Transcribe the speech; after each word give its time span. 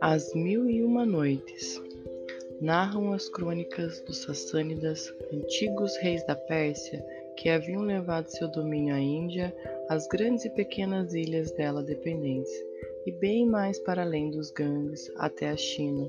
As 0.00 0.34
Mil 0.34 0.68
e 0.68 0.82
Uma 0.82 1.06
Noites 1.06 1.80
narram 2.60 3.12
as 3.12 3.28
crônicas 3.28 4.00
dos 4.02 4.22
Sassânidas, 4.22 5.12
antigos 5.32 5.96
reis 5.98 6.24
da 6.26 6.36
Pérsia, 6.36 7.04
que 7.36 7.48
haviam 7.48 7.82
levado 7.82 8.28
seu 8.28 8.48
domínio 8.48 8.94
à 8.94 8.98
Índia, 8.98 9.54
às 9.88 10.06
grandes 10.06 10.44
e 10.44 10.50
pequenas 10.50 11.14
ilhas 11.14 11.50
dela 11.52 11.82
dependentes, 11.82 12.52
e 13.06 13.12
bem 13.12 13.46
mais 13.46 13.78
para 13.78 14.02
além 14.02 14.30
dos 14.30 14.50
Ganges, 14.50 15.10
até 15.16 15.48
a 15.48 15.56
China, 15.56 16.08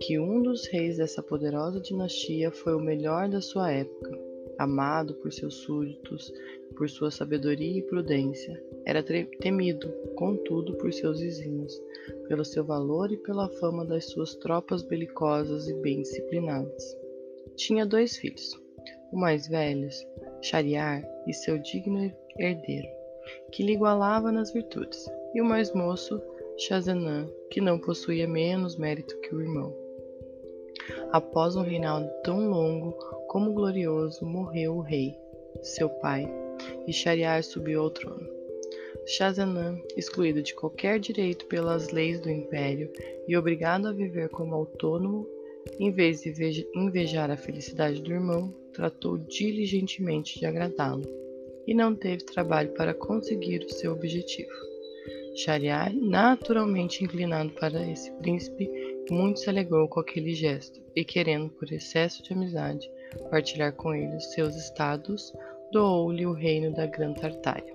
que 0.00 0.18
um 0.18 0.42
dos 0.42 0.66
reis 0.68 0.98
dessa 0.98 1.22
poderosa 1.22 1.80
dinastia 1.80 2.50
foi 2.50 2.74
o 2.74 2.80
melhor 2.80 3.28
da 3.28 3.40
sua 3.40 3.72
época, 3.72 4.18
amado 4.58 5.14
por 5.14 5.32
seus 5.32 5.54
súditos, 5.56 6.32
por 6.76 6.88
sua 6.88 7.10
sabedoria 7.10 7.78
e 7.78 7.82
prudência. 7.82 8.62
Era 8.84 9.02
temido, 9.02 9.88
contudo, 10.14 10.74
por 10.74 10.92
seus 10.92 11.20
vizinhos, 11.20 11.82
pelo 12.28 12.44
seu 12.44 12.64
valor 12.64 13.10
e 13.10 13.16
pela 13.16 13.48
fama 13.48 13.84
das 13.84 14.04
suas 14.06 14.34
tropas 14.36 14.82
belicosas 14.82 15.68
e 15.68 15.74
bem 15.74 16.02
disciplinadas. 16.02 16.96
Tinha 17.56 17.84
dois 17.84 18.16
filhos, 18.16 18.52
o 19.12 19.16
mais 19.16 19.48
velho, 19.48 19.88
Shariar, 20.42 21.02
e 21.26 21.32
seu 21.32 21.58
digno 21.58 22.12
herdeiro, 22.38 22.88
que 23.50 23.62
lhe 23.62 23.72
igualava 23.72 24.30
nas 24.30 24.52
virtudes, 24.52 25.10
e 25.34 25.40
o 25.40 25.44
mais 25.44 25.72
moço, 25.72 26.20
Shazanã, 26.58 27.28
que 27.50 27.60
não 27.60 27.78
possuía 27.78 28.28
menos 28.28 28.76
mérito 28.76 29.18
que 29.20 29.34
o 29.34 29.40
irmão. 29.40 29.74
Após 31.10 31.56
um 31.56 31.62
reinado 31.62 32.08
tão 32.22 32.48
longo 32.48 32.92
como 33.28 33.52
glorioso, 33.52 34.24
morreu 34.24 34.76
o 34.76 34.80
rei, 34.80 35.18
seu 35.62 35.88
pai, 35.88 36.26
e 36.86 36.92
Shariar 36.92 37.42
subiu 37.42 37.82
ao 37.82 37.90
trono. 37.90 38.28
Shazanã, 39.06 39.78
excluído 39.96 40.42
de 40.42 40.54
qualquer 40.54 40.98
direito 40.98 41.46
pelas 41.46 41.90
leis 41.90 42.18
do 42.20 42.30
império 42.30 42.90
e 43.28 43.36
obrigado 43.36 43.86
a 43.86 43.92
viver 43.92 44.28
como 44.28 44.54
autônomo, 44.54 45.28
em 45.78 45.90
vez 45.90 46.22
de 46.22 46.66
invejar 46.74 47.30
a 47.30 47.36
felicidade 47.36 48.00
do 48.00 48.12
irmão, 48.12 48.54
tratou 48.72 49.18
diligentemente 49.18 50.38
de 50.38 50.46
agradá-lo 50.46 51.04
e 51.66 51.74
não 51.74 51.94
teve 51.94 52.24
trabalho 52.24 52.70
para 52.74 52.94
conseguir 52.94 53.64
o 53.64 53.72
seu 53.72 53.92
objetivo. 53.92 54.50
Shariar, 55.34 55.94
naturalmente 55.94 57.04
inclinado 57.04 57.50
para 57.50 57.86
esse 57.90 58.10
príncipe, 58.12 58.70
muito 59.10 59.40
se 59.40 59.50
alegrou 59.50 59.86
com 59.88 60.00
aquele 60.00 60.32
gesto 60.32 60.80
e, 60.94 61.04
querendo 61.04 61.50
por 61.50 61.70
excesso 61.70 62.22
de 62.22 62.32
amizade 62.32 62.90
partilhar 63.30 63.72
com 63.72 63.94
ele 63.94 64.16
os 64.16 64.32
seus 64.32 64.56
estados, 64.56 65.32
doou-lhe 65.72 66.24
o 66.24 66.32
reino 66.32 66.72
da 66.72 66.86
Grã 66.86 67.12
Tartária. 67.12 67.74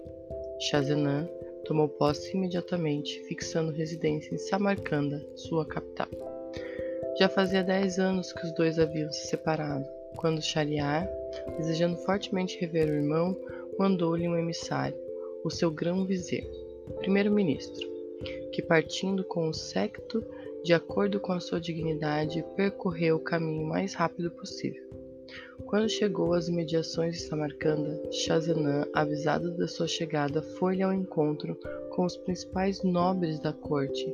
Shazanã 0.59 1.27
tomou 1.65 1.87
posse 1.87 2.35
imediatamente, 2.35 3.21
fixando 3.23 3.71
residência 3.71 4.33
em 4.33 4.37
Samarcanda, 4.37 5.25
sua 5.35 5.65
capital. 5.65 6.07
Já 7.19 7.27
fazia 7.27 7.63
dez 7.63 7.99
anos 7.99 8.31
que 8.31 8.45
os 8.45 8.51
dois 8.53 8.79
haviam 8.79 9.11
se 9.11 9.27
separado, 9.27 9.85
quando 10.15 10.41
Shariar, 10.41 11.09
desejando 11.57 11.97
fortemente 11.97 12.59
rever 12.59 12.89
o 12.89 12.93
irmão, 12.93 13.37
mandou-lhe 13.77 14.27
um 14.27 14.37
emissário, 14.37 14.97
o 15.43 15.49
seu 15.49 15.69
grão-vizir, 15.69 16.47
primeiro-ministro, 16.99 17.87
que 18.51 18.61
partindo 18.61 19.23
com 19.23 19.49
o 19.49 19.53
séquito, 19.53 20.23
de 20.63 20.73
acordo 20.73 21.19
com 21.19 21.33
a 21.33 21.39
sua 21.39 21.59
dignidade, 21.59 22.45
percorreu 22.55 23.17
o 23.17 23.23
caminho 23.23 23.65
mais 23.65 23.93
rápido 23.93 24.31
possível 24.31 24.90
quando 25.65 25.89
chegou 25.89 26.33
às 26.33 26.47
imediações 26.47 27.15
de 27.15 27.21
Samarcanda, 27.21 28.01
Shazanã, 28.11 28.85
avisado 28.93 29.51
da 29.51 29.67
sua 29.67 29.87
chegada, 29.87 30.41
foi-lhe 30.41 30.83
ao 30.83 30.93
encontro 30.93 31.57
com 31.91 32.05
os 32.05 32.17
principais 32.17 32.83
nobres 32.83 33.39
da 33.39 33.53
corte, 33.53 34.13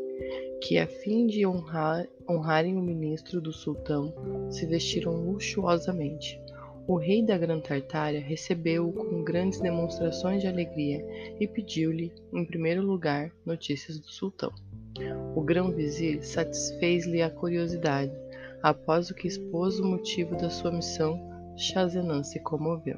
que, 0.61 0.77
a 0.77 0.87
fim 0.87 1.27
de 1.27 1.45
honrar, 1.45 2.07
honrarem 2.29 2.77
o 2.77 2.81
ministro 2.81 3.39
do 3.39 3.51
sultão, 3.51 4.13
se 4.49 4.65
vestiram 4.65 5.13
luxuosamente. 5.13 6.39
O 6.87 6.95
rei 6.95 7.21
da 7.21 7.37
Gran 7.37 7.59
Tartária 7.59 8.21
recebeu-o 8.21 8.93
com 8.93 9.21
grandes 9.21 9.59
demonstrações 9.59 10.41
de 10.41 10.47
alegria 10.47 11.05
e 11.37 11.45
pediu-lhe, 11.45 12.13
em 12.31 12.45
primeiro 12.45 12.81
lugar, 12.81 13.29
notícias 13.45 13.99
do 13.99 14.07
sultão. 14.07 14.53
O 15.35 15.41
grão-vizir 15.41 16.23
satisfez-lhe 16.25 17.21
a 17.21 17.29
curiosidade. 17.29 18.11
Após 18.61 19.09
o 19.09 19.13
que 19.13 19.27
expôs 19.27 19.79
o 19.79 19.85
motivo 19.85 20.35
da 20.35 20.49
sua 20.49 20.71
missão, 20.71 21.19
Shazanã 21.55 22.23
se 22.23 22.39
comoveu. 22.39 22.97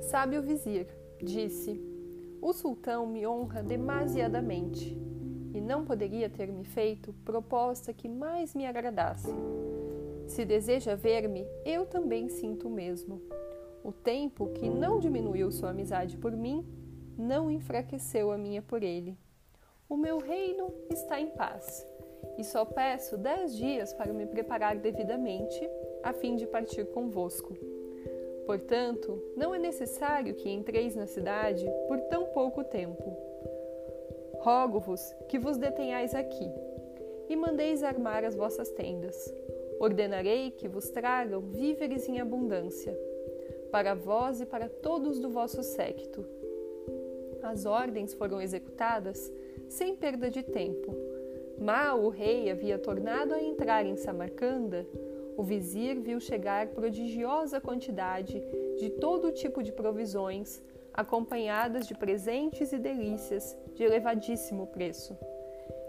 Sábio 0.00 0.42
vizir, 0.42 0.88
disse, 1.22 1.80
o 2.40 2.52
sultão 2.52 3.06
me 3.06 3.26
honra 3.26 3.62
demasiadamente 3.62 4.96
e 5.54 5.60
não 5.60 5.84
poderia 5.84 6.28
ter 6.28 6.48
me 6.52 6.64
feito 6.64 7.12
proposta 7.24 7.92
que 7.92 8.08
mais 8.08 8.54
me 8.54 8.66
agradasse. 8.66 9.28
Se 10.26 10.44
deseja 10.44 10.94
ver-me, 10.94 11.46
eu 11.64 11.86
também 11.86 12.28
sinto 12.28 12.68
o 12.68 12.70
mesmo. 12.70 13.20
O 13.82 13.92
tempo 13.92 14.48
que 14.52 14.68
não 14.68 14.98
diminuiu 14.98 15.50
sua 15.50 15.70
amizade 15.70 16.16
por 16.16 16.32
mim, 16.32 16.66
não 17.16 17.50
enfraqueceu 17.50 18.30
a 18.30 18.38
minha 18.38 18.60
por 18.60 18.82
ele. 18.82 19.16
O 19.88 19.96
meu 19.96 20.18
reino 20.18 20.70
está 20.90 21.18
em 21.18 21.28
paz 21.28 21.86
e 22.36 22.44
só 22.44 22.62
peço 22.66 23.16
dez 23.16 23.56
dias 23.56 23.94
para 23.94 24.12
me 24.12 24.26
preparar 24.26 24.76
devidamente, 24.76 25.58
a 26.02 26.12
fim 26.12 26.36
de 26.36 26.46
partir 26.46 26.84
convosco. 26.88 27.56
Portanto, 28.44 29.18
não 29.34 29.54
é 29.54 29.58
necessário 29.58 30.34
que 30.34 30.50
entreis 30.50 30.94
na 30.94 31.06
cidade 31.06 31.66
por 31.88 31.98
tão 32.02 32.26
pouco 32.26 32.62
tempo. 32.64 33.16
Rogo-vos 34.40 35.00
que 35.26 35.38
vos 35.38 35.56
detenhais 35.56 36.14
aqui 36.14 36.52
e 37.26 37.34
mandeis 37.34 37.82
armar 37.82 38.24
as 38.24 38.34
vossas 38.34 38.70
tendas. 38.70 39.34
Ordenarei 39.80 40.50
que 40.50 40.68
vos 40.68 40.90
tragam 40.90 41.40
víveres 41.40 42.06
em 42.06 42.20
abundância, 42.20 42.94
para 43.70 43.94
vós 43.94 44.42
e 44.42 44.44
para 44.44 44.68
todos 44.68 45.18
do 45.18 45.30
vosso 45.30 45.62
séquito. 45.62 46.26
As 47.42 47.64
ordens 47.64 48.12
foram 48.12 48.42
executadas 48.42 49.32
sem 49.68 49.94
perda 49.94 50.30
de 50.30 50.42
tempo 50.42 51.08
Mal 51.60 52.04
o 52.04 52.08
rei 52.08 52.48
havia 52.50 52.78
tornado 52.78 53.34
a 53.34 53.42
entrar 53.42 53.84
em 53.84 53.96
Samarcanda, 53.96 54.86
o 55.36 55.42
vizir 55.42 56.00
viu 56.00 56.20
chegar 56.20 56.68
prodigiosa 56.68 57.60
quantidade 57.60 58.40
de 58.78 58.90
todo 58.90 59.32
tipo 59.32 59.60
de 59.60 59.72
provisões, 59.72 60.62
acompanhadas 60.94 61.88
de 61.88 61.94
presentes 61.94 62.72
e 62.72 62.78
delícias 62.78 63.58
de 63.74 63.82
elevadíssimo 63.82 64.68
preço. 64.68 65.18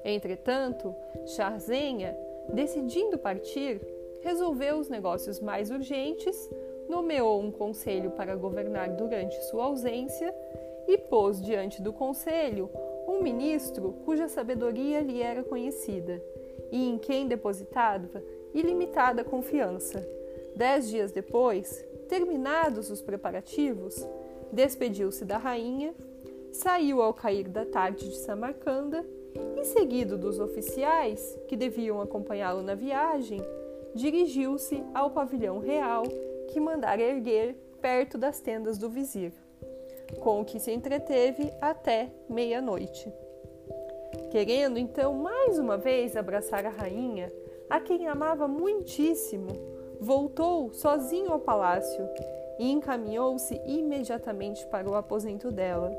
Entretanto, 0.03 0.93
Charzenha, 1.35 2.17
decidindo 2.51 3.19
partir, 3.19 3.79
resolveu 4.21 4.77
os 4.77 4.89
negócios 4.89 5.39
mais 5.39 5.69
urgentes, 5.69 6.49
nomeou 6.89 7.39
um 7.39 7.51
conselho 7.51 8.09
para 8.11 8.35
governar 8.35 8.89
durante 8.95 9.39
sua 9.45 9.65
ausência 9.65 10.33
e 10.87 10.97
pôs 10.97 11.39
diante 11.39 11.79
do 11.79 11.93
conselho 11.93 12.71
um 13.19 13.23
ministro 13.23 13.91
cuja 14.05 14.29
sabedoria 14.29 15.01
lhe 15.01 15.21
era 15.21 15.43
conhecida 15.43 16.23
e 16.71 16.89
em 16.89 16.97
quem 16.97 17.27
depositava 17.27 18.23
ilimitada 18.53 19.25
confiança. 19.25 20.07
Dez 20.55 20.87
dias 20.87 21.11
depois, 21.11 21.85
terminados 22.07 22.89
os 22.89 23.01
preparativos, 23.01 24.07
despediu-se 24.53 25.25
da 25.25 25.37
rainha, 25.37 25.93
saiu 26.51 27.01
ao 27.01 27.13
cair 27.13 27.49
da 27.49 27.65
tarde 27.65 28.09
de 28.09 28.17
Samarcanda 28.17 29.05
e, 29.57 29.63
seguido 29.65 30.17
dos 30.17 30.39
oficiais 30.39 31.37
que 31.47 31.57
deviam 31.57 32.01
acompanhá-lo 32.01 32.61
na 32.63 32.73
viagem, 32.73 33.41
dirigiu-se 33.93 34.81
ao 34.93 35.11
pavilhão 35.11 35.59
real 35.59 36.03
que 36.47 36.59
mandara 36.59 37.01
erguer 37.01 37.55
perto 37.81 38.17
das 38.17 38.39
tendas 38.39 38.77
do 38.77 38.89
vizir 38.89 39.33
com 40.19 40.41
o 40.41 40.45
que 40.45 40.59
se 40.59 40.71
entreteve 40.71 41.51
até 41.61 42.09
meia-noite. 42.29 43.11
Querendo 44.31 44.77
então 44.77 45.13
mais 45.13 45.57
uma 45.59 45.77
vez 45.77 46.15
abraçar 46.15 46.65
a 46.65 46.69
rainha, 46.69 47.31
a 47.69 47.79
quem 47.79 48.07
amava 48.07 48.47
muitíssimo, 48.47 49.49
voltou 49.99 50.73
sozinho 50.73 51.31
ao 51.31 51.39
palácio 51.39 52.07
e 52.57 52.71
encaminhou-se 52.71 53.59
imediatamente 53.65 54.65
para 54.67 54.89
o 54.89 54.95
aposento 54.95 55.51
dela, 55.51 55.91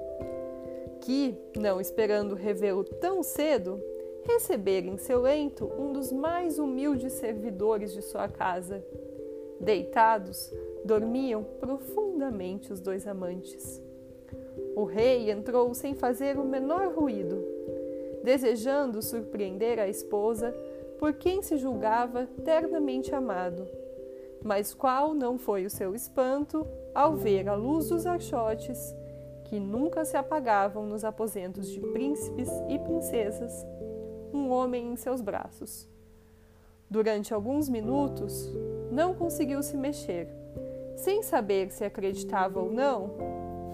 que, 1.00 1.34
não 1.56 1.80
esperando 1.80 2.34
revê-lo 2.34 2.84
tão 2.84 3.22
cedo, 3.22 3.82
recebera 4.24 4.86
em 4.86 4.98
seu 4.98 5.20
leito 5.22 5.64
um 5.78 5.92
dos 5.92 6.12
mais 6.12 6.58
humildes 6.58 7.14
servidores 7.14 7.92
de 7.92 8.02
sua 8.02 8.28
casa. 8.28 8.84
Deitados, 9.58 10.52
dormiam 10.84 11.42
profundamente 11.42 12.72
os 12.72 12.80
dois 12.80 13.06
amantes. 13.06 13.82
O 14.76 14.84
rei 14.84 15.30
entrou 15.30 15.74
sem 15.74 15.94
fazer 15.94 16.38
o 16.38 16.44
menor 16.44 16.92
ruído, 16.92 17.44
desejando 18.22 19.02
surpreender 19.02 19.78
a 19.78 19.88
esposa 19.88 20.54
por 20.98 21.14
quem 21.14 21.42
se 21.42 21.56
julgava 21.56 22.26
ternamente 22.44 23.14
amado. 23.14 23.66
Mas 24.42 24.72
qual 24.74 25.14
não 25.14 25.38
foi 25.38 25.66
o 25.66 25.70
seu 25.70 25.94
espanto 25.94 26.66
ao 26.94 27.14
ver 27.14 27.48
a 27.48 27.54
luz 27.54 27.88
dos 27.88 28.06
archotes, 28.06 28.94
que 29.44 29.58
nunca 29.58 30.04
se 30.04 30.16
apagavam 30.16 30.86
nos 30.86 31.04
aposentos 31.04 31.68
de 31.68 31.80
príncipes 31.80 32.48
e 32.68 32.78
princesas, 32.78 33.66
um 34.32 34.50
homem 34.50 34.92
em 34.92 34.96
seus 34.96 35.20
braços. 35.20 35.88
Durante 36.88 37.34
alguns 37.34 37.68
minutos, 37.68 38.52
não 38.90 39.14
conseguiu 39.14 39.62
se 39.62 39.76
mexer, 39.76 40.28
sem 40.96 41.22
saber 41.22 41.70
se 41.70 41.84
acreditava 41.84 42.60
ou 42.60 42.70
não, 42.70 43.10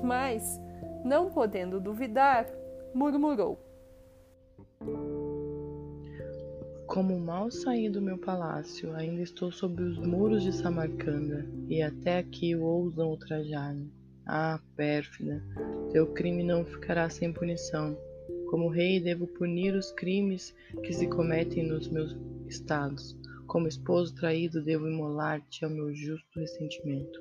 mas, 0.03 0.61
não 1.07 1.31
podendo 1.31 1.81
duvidar, 1.81 2.47
murmurou: 2.93 3.59
Como 6.87 7.19
mal 7.21 7.51
saí 7.51 7.89
do 7.89 8.03
meu 8.03 8.19
palácio, 8.19 8.93
ainda 8.95 9.23
estou 9.23 9.53
sob 9.53 9.81
os 9.83 9.99
muros 9.99 10.43
de 10.43 10.53
Samarcanda, 10.53 11.47
e 11.69 11.81
até 11.81 12.19
aqui 12.19 12.57
ousam 12.57 13.11
ultrajar-me. 13.11 13.93
Ah, 14.27 14.61
pérfida, 14.75 15.41
teu 15.93 16.13
crime 16.13 16.43
não 16.43 16.65
ficará 16.65 17.09
sem 17.09 17.33
punição. 17.33 17.97
Como 18.51 18.69
rei, 18.69 18.99
devo 19.01 19.29
punir 19.29 19.75
os 19.75 19.93
crimes 19.93 20.53
que 20.83 20.93
se 20.93 21.07
cometem 21.07 21.63
nos 21.63 21.89
meus 21.89 22.17
estados. 22.49 23.17
Como 23.47 23.69
esposo 23.69 24.13
traído, 24.17 24.65
devo 24.65 24.89
imolar-te 24.89 25.65
ao 25.65 25.71
meu 25.71 25.95
justo 25.95 26.41
ressentimento. 26.41 27.21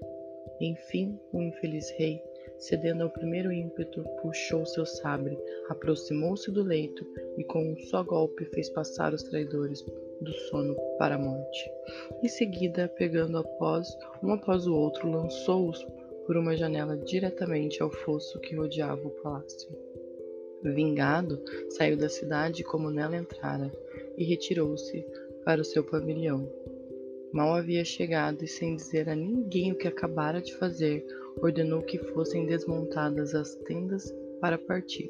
Enfim, 0.59 1.19
o 1.31 1.41
infeliz 1.41 1.91
rei, 1.99 2.19
cedendo 2.57 3.03
ao 3.03 3.09
primeiro 3.09 3.51
ímpeto, 3.51 4.03
puxou 4.21 4.65
seu 4.65 4.85
sabre, 4.85 5.37
aproximou-se 5.69 6.51
do 6.51 6.63
leito 6.63 7.05
e 7.37 7.43
com 7.43 7.71
um 7.71 7.77
só 7.77 8.03
golpe 8.03 8.45
fez 8.45 8.69
passar 8.69 9.13
os 9.13 9.23
traidores 9.23 9.83
do 10.21 10.31
sono 10.49 10.75
para 10.97 11.15
a 11.15 11.19
morte. 11.19 11.71
Em 12.23 12.27
seguida, 12.27 12.87
pegando 12.87 13.37
após 13.37 13.87
um 14.23 14.31
após 14.31 14.67
o 14.67 14.73
outro, 14.73 15.09
lançou-os 15.09 15.85
por 16.25 16.37
uma 16.37 16.55
janela 16.55 16.97
diretamente 16.97 17.81
ao 17.81 17.91
fosso 17.91 18.39
que 18.39 18.55
rodeava 18.55 19.07
o 19.07 19.11
palácio. 19.21 19.69
Vingado, 20.63 21.43
saiu 21.69 21.95
da 21.95 22.09
cidade 22.09 22.63
como 22.63 22.89
nela 22.89 23.15
entrara 23.15 23.71
e 24.17 24.23
retirou-se 24.23 25.05
para 25.43 25.61
o 25.61 25.65
seu 25.65 25.83
pavilhão. 25.83 26.49
Mal 27.31 27.53
havia 27.53 27.85
chegado 27.85 28.43
e, 28.43 28.47
sem 28.47 28.75
dizer 28.75 29.09
a 29.09 29.15
ninguém 29.15 29.73
o 29.73 29.77
que 29.77 29.87
acabara 29.87 30.41
de 30.41 30.55
fazer, 30.55 31.05
ordenou 31.41 31.81
que 31.81 31.97
fossem 31.97 32.45
desmontadas 32.45 33.33
as 33.33 33.55
tendas 33.55 34.13
para 34.39 34.57
partir. 34.57 35.09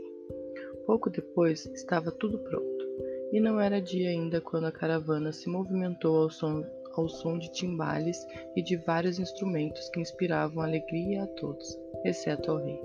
Pouco 0.85 1.09
depois 1.09 1.65
estava 1.67 2.11
tudo 2.11 2.39
pronto, 2.39 2.85
e 3.31 3.39
não 3.39 3.59
era 3.59 3.81
dia 3.81 4.09
ainda 4.09 4.39
quando 4.39 4.65
a 4.65 4.71
caravana 4.71 5.31
se 5.31 5.49
movimentou 5.49 6.17
ao 6.17 6.29
som, 6.29 6.63
ao 6.93 7.09
som 7.09 7.37
de 7.37 7.51
timbales 7.51 8.17
e 8.55 8.61
de 8.61 8.77
vários 8.77 9.19
instrumentos 9.19 9.89
que 9.89 9.99
inspiravam 9.99 10.63
alegria 10.63 11.23
a 11.23 11.27
todos, 11.27 11.77
exceto 12.03 12.51
ao 12.51 12.57
rei. 12.57 12.79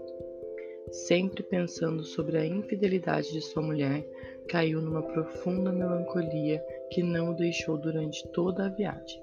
Sempre 0.91 1.43
pensando 1.45 2.03
sobre 2.03 2.37
a 2.37 2.45
infidelidade 2.45 3.31
de 3.33 3.41
sua 3.41 3.63
mulher, 3.63 4.05
caiu 4.49 4.81
numa 4.81 5.03
profunda 5.03 5.71
melancolia 5.71 6.61
que 6.91 7.03
não 7.03 7.31
o 7.31 7.37
deixou 7.37 7.79
durante 7.79 8.27
toda 8.33 8.67
a 8.67 8.69
viagem. 8.71 9.23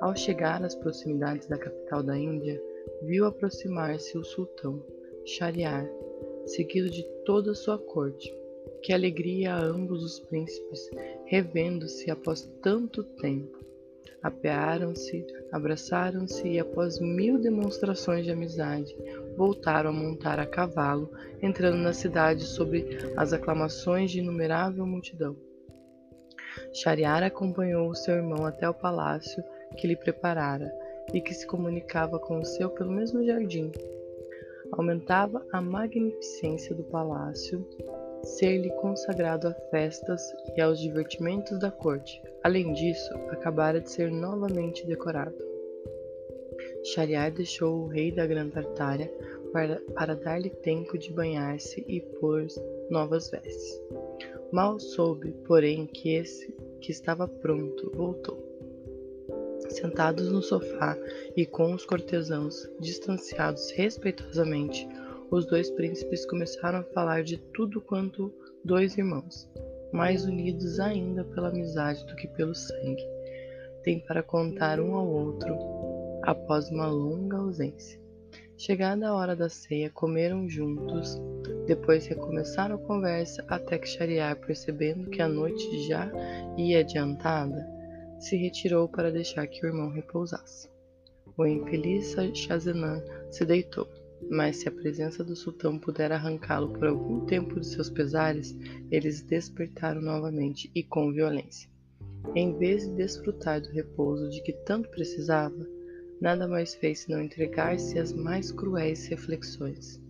Ao 0.00 0.16
chegar 0.16 0.64
às 0.64 0.74
proximidades 0.74 1.46
da 1.48 1.58
capital 1.58 2.02
da 2.02 2.16
Índia, 2.16 2.58
viu 3.02 3.26
aproximar-se 3.26 4.16
o 4.18 4.24
sultão, 4.24 4.82
Shariar, 5.24 5.88
seguido 6.46 6.90
de 6.90 7.02
toda 7.24 7.52
a 7.52 7.54
sua 7.54 7.78
corte. 7.78 8.34
Que 8.82 8.92
alegria 8.92 9.54
a 9.54 9.62
ambos 9.62 10.02
os 10.02 10.20
príncipes, 10.20 10.90
revendo-se 11.26 12.10
após 12.10 12.42
tanto 12.62 13.04
tempo. 13.04 13.58
Apearam-se, 14.22 15.26
abraçaram-se 15.52 16.46
e, 16.46 16.58
após 16.58 16.98
mil 16.98 17.38
demonstrações 17.38 18.24
de 18.24 18.30
amizade, 18.30 18.94
voltaram 19.36 19.90
a 19.90 19.92
montar 19.92 20.38
a 20.38 20.46
cavalo, 20.46 21.10
entrando 21.42 21.78
na 21.78 21.92
cidade 21.92 22.44
sob 22.44 22.86
as 23.16 23.32
aclamações 23.32 24.10
de 24.10 24.18
inumerável 24.18 24.86
multidão. 24.86 25.36
Shariar 26.72 27.22
acompanhou 27.22 27.94
seu 27.94 28.16
irmão 28.16 28.44
até 28.44 28.68
o 28.68 28.74
palácio 28.74 29.42
que 29.76 29.86
lhe 29.86 29.96
preparara 29.96 30.70
e 31.12 31.20
que 31.20 31.34
se 31.34 31.46
comunicava 31.46 32.18
com 32.18 32.38
o 32.38 32.44
seu 32.44 32.70
pelo 32.70 32.92
mesmo 32.92 33.24
jardim. 33.24 33.72
Aumentava 34.72 35.44
a 35.52 35.60
magnificência 35.60 36.74
do 36.74 36.84
palácio 36.84 37.66
ser-lhe 38.22 38.70
consagrado 38.70 39.48
a 39.48 39.54
festas 39.70 40.22
e 40.56 40.60
aos 40.60 40.78
divertimentos 40.78 41.58
da 41.58 41.70
corte. 41.70 42.22
Além 42.42 42.72
disso, 42.72 43.14
acabara 43.30 43.80
de 43.80 43.90
ser 43.90 44.10
novamente 44.10 44.86
decorado. 44.86 45.34
Shariar 46.84 47.32
deixou 47.32 47.82
o 47.82 47.86
rei 47.86 48.10
da 48.12 48.26
Grã 48.26 48.48
Tartária 48.48 49.10
para, 49.52 49.80
para 49.94 50.14
dar-lhe 50.14 50.50
tempo 50.50 50.96
de 50.96 51.12
banhar-se 51.12 51.84
e 51.88 52.00
pôr 52.00 52.46
novas 52.88 53.30
vestes. 53.30 53.80
Mal 54.52 54.78
soube, 54.78 55.32
porém, 55.46 55.86
que 55.86 56.14
esse 56.14 56.52
que 56.80 56.90
estava 56.90 57.28
pronto 57.28 57.90
voltou. 57.94 58.49
Sentados 59.70 60.30
no 60.30 60.42
sofá 60.42 60.96
e 61.36 61.46
com 61.46 61.72
os 61.72 61.86
cortesãos 61.86 62.68
distanciados 62.80 63.70
respeitosamente, 63.70 64.86
os 65.30 65.46
dois 65.46 65.70
príncipes 65.70 66.26
começaram 66.26 66.80
a 66.80 66.84
falar 66.84 67.22
de 67.22 67.38
tudo 67.54 67.80
quanto 67.80 68.34
dois 68.64 68.98
irmãos, 68.98 69.48
mais 69.92 70.24
unidos 70.24 70.80
ainda 70.80 71.24
pela 71.24 71.48
amizade 71.48 72.04
do 72.06 72.16
que 72.16 72.26
pelo 72.26 72.54
sangue, 72.54 73.06
têm 73.84 74.00
para 74.00 74.24
contar 74.24 74.80
um 74.80 74.94
ao 74.94 75.06
outro 75.06 75.56
após 76.22 76.68
uma 76.68 76.88
longa 76.88 77.36
ausência. 77.36 78.00
Chegada 78.58 79.08
a 79.08 79.14
hora 79.14 79.34
da 79.34 79.48
ceia, 79.48 79.88
comeram 79.88 80.48
juntos, 80.48 81.18
depois 81.66 82.06
recomeçaram 82.06 82.74
a 82.74 82.78
conversa 82.78 83.42
até 83.48 83.78
que 83.78 83.88
Shariar, 83.88 84.36
percebendo 84.36 85.08
que 85.08 85.22
a 85.22 85.28
noite 85.28 85.88
já 85.88 86.10
ia 86.58 86.80
adiantada, 86.80 87.79
se 88.20 88.36
retirou 88.36 88.88
para 88.88 89.10
deixar 89.10 89.46
que 89.46 89.64
o 89.64 89.68
irmão 89.68 89.90
repousasse. 89.90 90.68
O 91.36 91.46
infeliz 91.46 92.14
Shazenan 92.34 93.02
se 93.30 93.44
deitou 93.44 93.88
mas 94.28 94.56
se 94.56 94.68
a 94.68 94.72
presença 94.72 95.24
do 95.24 95.34
sultão 95.34 95.78
puder 95.78 96.12
arrancá-lo 96.12 96.72
por 96.72 96.86
algum 96.86 97.24
tempo 97.24 97.58
de 97.58 97.66
seus 97.66 97.88
pesares, 97.88 98.56
eles 98.90 99.22
despertaram 99.22 100.00
novamente 100.00 100.70
e 100.74 100.82
com 100.82 101.12
violência. 101.12 101.70
Em 102.34 102.56
vez 102.58 102.86
de 102.86 102.96
desfrutar 102.96 103.60
do 103.60 103.70
repouso 103.70 104.28
de 104.28 104.42
que 104.42 104.52
tanto 104.52 104.90
precisava, 104.90 105.66
nada 106.20 106.46
mais 106.46 106.74
fez 106.74 107.00
senão 107.00 107.22
entregar-se 107.22 107.98
às 107.98 108.12
mais 108.12 108.52
cruéis 108.52 109.06
reflexões. 109.06 110.00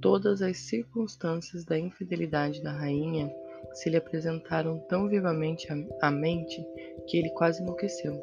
Todas 0.00 0.42
as 0.42 0.58
circunstâncias 0.58 1.64
da 1.64 1.78
infidelidade 1.78 2.62
da 2.62 2.72
rainha 2.72 3.32
se 3.72 3.90
lhe 3.90 3.96
apresentaram 3.96 4.78
tão 4.88 5.08
vivamente 5.08 5.68
à 6.00 6.10
mente 6.10 6.64
que 7.06 7.18
ele 7.18 7.30
quase 7.30 7.62
enlouqueceu. 7.62 8.14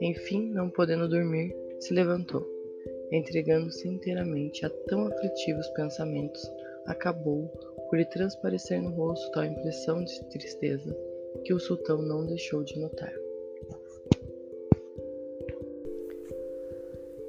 Enfim, 0.00 0.50
não 0.50 0.70
podendo 0.70 1.08
dormir, 1.08 1.54
se 1.80 1.94
levantou 1.94 2.54
entregando-se 3.12 3.88
inteiramente 3.88 4.64
a 4.64 4.70
tão 4.88 5.06
aflitivos 5.06 5.68
pensamentos, 5.70 6.50
acabou 6.86 7.48
por 7.88 7.98
lhe 7.98 8.04
transparecer 8.04 8.82
no 8.82 8.90
rosto 8.90 9.30
tal 9.32 9.44
impressão 9.44 10.02
de 10.02 10.24
tristeza 10.30 10.96
que 11.44 11.52
o 11.52 11.60
sultão 11.60 11.98
não 12.02 12.26
deixou 12.26 12.64
de 12.64 12.78
notar. 12.78 13.12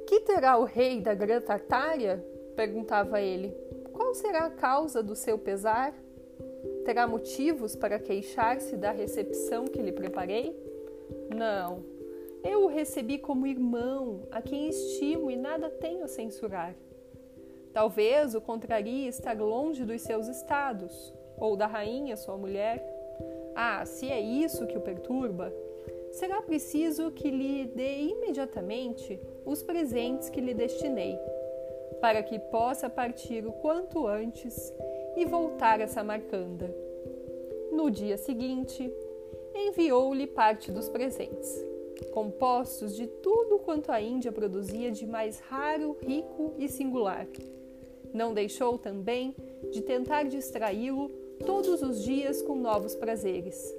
Que 0.06 0.20
terá 0.20 0.56
o 0.58 0.64
rei 0.64 1.00
da 1.00 1.14
Grã 1.14 1.40
Tartária? 1.40 2.24
perguntava 2.54 3.20
ele. 3.20 3.54
Qual 3.92 4.14
será 4.14 4.46
a 4.46 4.50
causa 4.50 5.02
do 5.02 5.14
seu 5.14 5.38
pesar? 5.38 5.94
Terá 6.86 7.04
motivos 7.04 7.74
para 7.74 7.98
queixar-se 7.98 8.76
da 8.76 8.92
recepção 8.92 9.64
que 9.64 9.82
lhe 9.82 9.90
preparei? 9.90 10.56
Não, 11.34 11.82
eu 12.44 12.62
o 12.62 12.68
recebi 12.68 13.18
como 13.18 13.44
irmão, 13.44 14.28
a 14.30 14.40
quem 14.40 14.68
estimo 14.68 15.28
e 15.28 15.34
nada 15.34 15.68
tenho 15.68 16.04
a 16.04 16.06
censurar. 16.06 16.76
Talvez 17.72 18.36
o 18.36 18.40
contrarie 18.40 19.08
estar 19.08 19.36
longe 19.36 19.84
dos 19.84 20.00
seus 20.02 20.28
estados, 20.28 21.12
ou 21.36 21.56
da 21.56 21.66
rainha, 21.66 22.16
sua 22.16 22.36
mulher. 22.36 22.80
Ah, 23.56 23.84
se 23.84 24.08
é 24.08 24.20
isso 24.20 24.64
que 24.68 24.78
o 24.78 24.80
perturba, 24.80 25.52
será 26.12 26.40
preciso 26.40 27.10
que 27.10 27.28
lhe 27.28 27.64
dê 27.64 28.02
imediatamente 28.02 29.20
os 29.44 29.60
presentes 29.60 30.30
que 30.30 30.40
lhe 30.40 30.54
destinei, 30.54 31.18
para 32.00 32.22
que 32.22 32.38
possa 32.38 32.88
partir 32.88 33.44
o 33.44 33.52
quanto 33.54 34.06
antes 34.06 34.72
e 35.16 35.24
voltar 35.24 35.80
a 35.80 35.88
Samarcanda. 35.88 36.74
No 37.72 37.90
dia 37.90 38.16
seguinte, 38.16 38.92
enviou-lhe 39.54 40.26
parte 40.26 40.70
dos 40.70 40.88
presentes 40.88 41.64
compostos 42.12 42.94
de 42.94 43.06
tudo 43.06 43.58
quanto 43.58 43.90
a 43.90 44.00
Índia 44.00 44.32
produzia 44.32 44.90
de 44.90 45.06
mais 45.06 45.38
raro, 45.40 45.96
rico 46.02 46.54
e 46.58 46.68
singular. 46.68 47.26
Não 48.12 48.32
deixou 48.32 48.78
também 48.78 49.34
de 49.70 49.82
tentar 49.82 50.24
distraí-lo 50.24 51.10
todos 51.44 51.82
os 51.82 52.02
dias 52.02 52.40
com 52.42 52.56
novos 52.56 52.94
prazeres. 52.94 53.74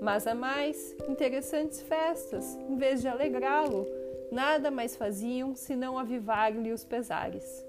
Mas 0.00 0.26
a 0.26 0.34
mais 0.34 0.94
interessantes 1.08 1.80
festas, 1.80 2.58
em 2.68 2.76
vez 2.76 3.00
de 3.00 3.08
alegrá-lo, 3.08 3.86
nada 4.30 4.70
mais 4.70 4.96
faziam 4.96 5.54
senão 5.54 5.98
avivar-lhe 5.98 6.72
os 6.72 6.84
pesares. 6.84 7.64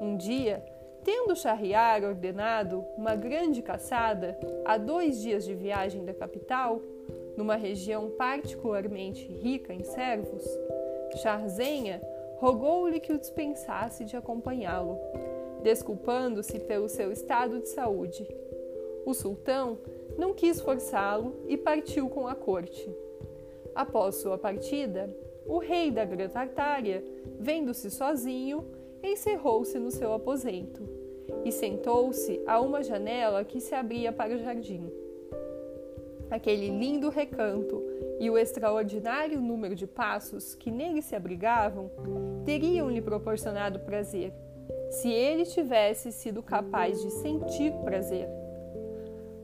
Um 0.00 0.16
dia, 0.16 0.64
tendo 1.06 1.36
Shahriar 1.36 2.02
ordenado 2.02 2.84
uma 2.96 3.14
grande 3.14 3.62
caçada 3.62 4.36
a 4.64 4.76
dois 4.76 5.22
dias 5.22 5.44
de 5.44 5.54
viagem 5.54 6.04
da 6.04 6.12
capital, 6.12 6.82
numa 7.36 7.54
região 7.54 8.10
particularmente 8.10 9.24
rica 9.24 9.72
em 9.72 9.84
servos, 9.84 10.44
Charzenha 11.22 12.02
rogou-lhe 12.38 12.98
que 12.98 13.12
o 13.12 13.18
dispensasse 13.20 14.04
de 14.04 14.16
acompanhá-lo, 14.16 14.98
desculpando-se 15.62 16.58
pelo 16.58 16.88
seu 16.88 17.12
estado 17.12 17.60
de 17.60 17.68
saúde. 17.68 18.26
O 19.06 19.14
sultão 19.14 19.78
não 20.18 20.34
quis 20.34 20.60
forçá-lo 20.60 21.36
e 21.46 21.56
partiu 21.56 22.08
com 22.08 22.26
a 22.26 22.34
corte. 22.34 22.92
Após 23.76 24.16
sua 24.16 24.36
partida, 24.36 25.08
o 25.46 25.58
rei 25.58 25.92
da 25.92 26.04
Grã 26.04 26.28
Tartária, 26.28 27.04
vendo-se 27.38 27.92
sozinho, 27.92 28.64
encerrou-se 29.06 29.78
no 29.78 29.90
seu 29.90 30.12
aposento 30.12 30.88
e 31.44 31.52
sentou-se 31.52 32.40
a 32.46 32.60
uma 32.60 32.82
janela 32.82 33.44
que 33.44 33.60
se 33.60 33.74
abria 33.74 34.12
para 34.12 34.34
o 34.34 34.38
jardim. 34.38 34.90
Aquele 36.30 36.68
lindo 36.68 37.08
recanto 37.08 37.82
e 38.18 38.28
o 38.28 38.36
extraordinário 38.36 39.40
número 39.40 39.74
de 39.74 39.86
passos 39.86 40.54
que 40.54 40.70
nele 40.70 41.00
se 41.02 41.14
abrigavam 41.14 41.90
teriam 42.44 42.90
lhe 42.90 43.00
proporcionado 43.00 43.80
prazer, 43.80 44.32
se 44.90 45.10
ele 45.10 45.44
tivesse 45.44 46.10
sido 46.10 46.42
capaz 46.42 47.00
de 47.00 47.10
sentir 47.10 47.72
prazer. 47.84 48.28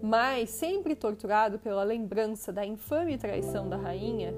Mas, 0.00 0.50
sempre 0.50 0.96
torturado 0.96 1.60
pela 1.60 1.84
lembrança 1.84 2.52
da 2.52 2.66
infame 2.66 3.16
traição 3.16 3.68
da 3.68 3.76
rainha, 3.76 4.34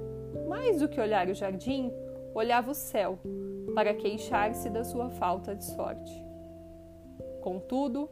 mais 0.47 0.81
do 0.81 0.89
que 0.89 1.01
olhar 1.01 1.29
o 1.29 1.35
jardim, 1.35 1.91
olhava 2.35 2.73
o 2.73 2.75
céu 2.75 3.19
para 3.75 3.95
queixar-se 3.95 4.71
da 4.71 4.85
sua 4.85 5.11
falta 5.11 5.55
de 5.55 5.65
sorte. 5.65 6.25
Contudo, 7.43 8.09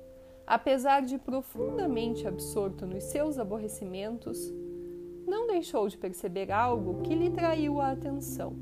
apesar 0.47 1.03
de 1.03 1.17
profundamente 1.19 2.27
absorto 2.27 2.87
nos 2.87 3.05
seus 3.05 3.39
aborrecimentos, 3.39 4.39
não 5.27 5.47
deixou 5.47 5.89
de 5.89 5.97
perceber 5.97 6.51
algo 6.51 7.01
que 7.03 7.15
lhe 7.15 7.31
traiu 7.31 7.81
a 7.81 7.93
atenção. 7.93 8.55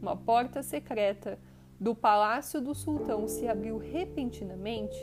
Uma 0.00 0.16
porta 0.16 0.62
secreta 0.62 1.38
do 1.80 1.94
palácio 1.94 2.60
do 2.60 2.74
sultão 2.74 3.26
se 3.26 3.48
abriu 3.48 3.78
repentinamente 3.78 4.96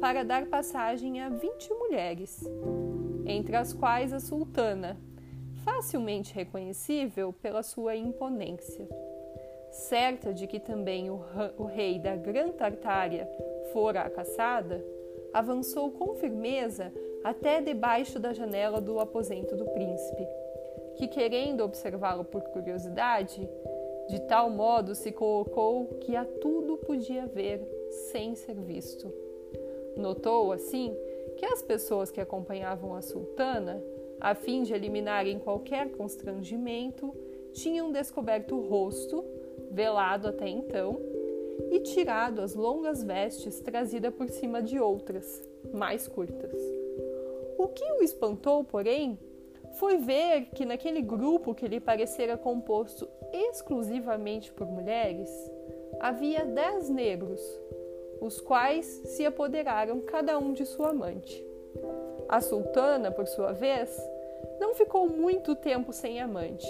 para 0.00 0.24
dar 0.24 0.46
passagem 0.46 1.20
a 1.20 1.28
vinte 1.28 1.72
mulheres, 1.72 2.44
entre 3.24 3.56
as 3.56 3.72
quais 3.72 4.12
a 4.12 4.20
sultana, 4.20 4.98
facilmente 5.64 6.34
reconhecível 6.34 7.32
pela 7.32 7.62
sua 7.62 7.96
imponência. 7.96 8.88
Certa 9.76 10.32
de 10.32 10.46
que 10.46 10.58
também 10.58 11.10
o, 11.10 11.64
rei 11.64 11.98
da 11.98 12.16
Gran 12.16 12.50
Tartária 12.50 13.28
fora 13.72 14.00
a 14.00 14.10
caçada, 14.10 14.84
avançou 15.32 15.90
com 15.90 16.14
firmeza 16.14 16.92
até 17.22 17.60
debaixo 17.60 18.18
da 18.18 18.32
janela 18.32 18.80
do 18.80 18.98
aposento 18.98 19.54
do 19.54 19.66
príncipe, 19.66 20.26
que, 20.96 21.06
querendo 21.06 21.62
observá-lo 21.62 22.24
por 22.24 22.42
curiosidade, 22.44 23.48
de 24.08 24.20
tal 24.20 24.48
modo 24.48 24.94
se 24.94 25.12
colocou 25.12 25.86
que 26.00 26.16
a 26.16 26.24
tudo 26.24 26.78
podia 26.78 27.26
ver 27.26 27.60
sem 28.10 28.34
ser 28.34 28.54
visto. 28.54 29.12
Notou, 29.96 30.52
assim, 30.52 30.96
que 31.36 31.44
as 31.44 31.62
pessoas 31.62 32.10
que 32.10 32.20
acompanhavam 32.20 32.94
a 32.94 33.02
sultana 33.02 33.82
a 34.20 34.34
fim 34.34 34.62
de 34.62 34.74
eliminarem 34.74 35.38
qualquer 35.38 35.90
constrangimento, 35.90 37.14
tinham 37.52 37.92
descoberto 37.92 38.56
o 38.56 38.68
rosto, 38.68 39.24
velado 39.76 40.28
até 40.28 40.48
então, 40.48 40.98
e 41.70 41.80
tirado 41.80 42.40
as 42.40 42.54
longas 42.54 43.04
vestes 43.04 43.60
trazidas 43.60 44.14
por 44.14 44.30
cima 44.30 44.62
de 44.62 44.80
outras, 44.80 45.46
mais 45.70 46.08
curtas. 46.08 46.58
O 47.58 47.68
que 47.68 47.84
o 47.92 48.02
espantou, 48.02 48.64
porém, 48.64 49.18
foi 49.72 49.98
ver 49.98 50.46
que 50.54 50.64
naquele 50.64 51.02
grupo 51.02 51.54
que 51.54 51.68
lhe 51.68 51.78
parecera 51.78 52.38
composto 52.38 53.06
exclusivamente 53.30 54.50
por 54.50 54.66
mulheres, 54.66 55.30
havia 56.00 56.46
dez 56.46 56.88
negros, 56.88 57.40
os 58.18 58.40
quais 58.40 58.86
se 58.86 59.26
apoderaram 59.26 60.00
cada 60.00 60.38
um 60.38 60.54
de 60.54 60.64
sua 60.64 60.88
amante. 60.88 61.46
A 62.26 62.40
sultana, 62.40 63.10
por 63.10 63.26
sua 63.26 63.52
vez, 63.52 63.94
não 64.58 64.74
ficou 64.74 65.06
muito 65.06 65.54
tempo 65.54 65.92
sem 65.92 66.18
amante. 66.18 66.66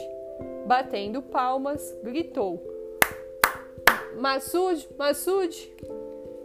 Batendo 0.66 1.22
palmas, 1.22 1.96
gritou: 2.02 2.75
Massude, 4.18 4.88
Massude! 4.98 5.72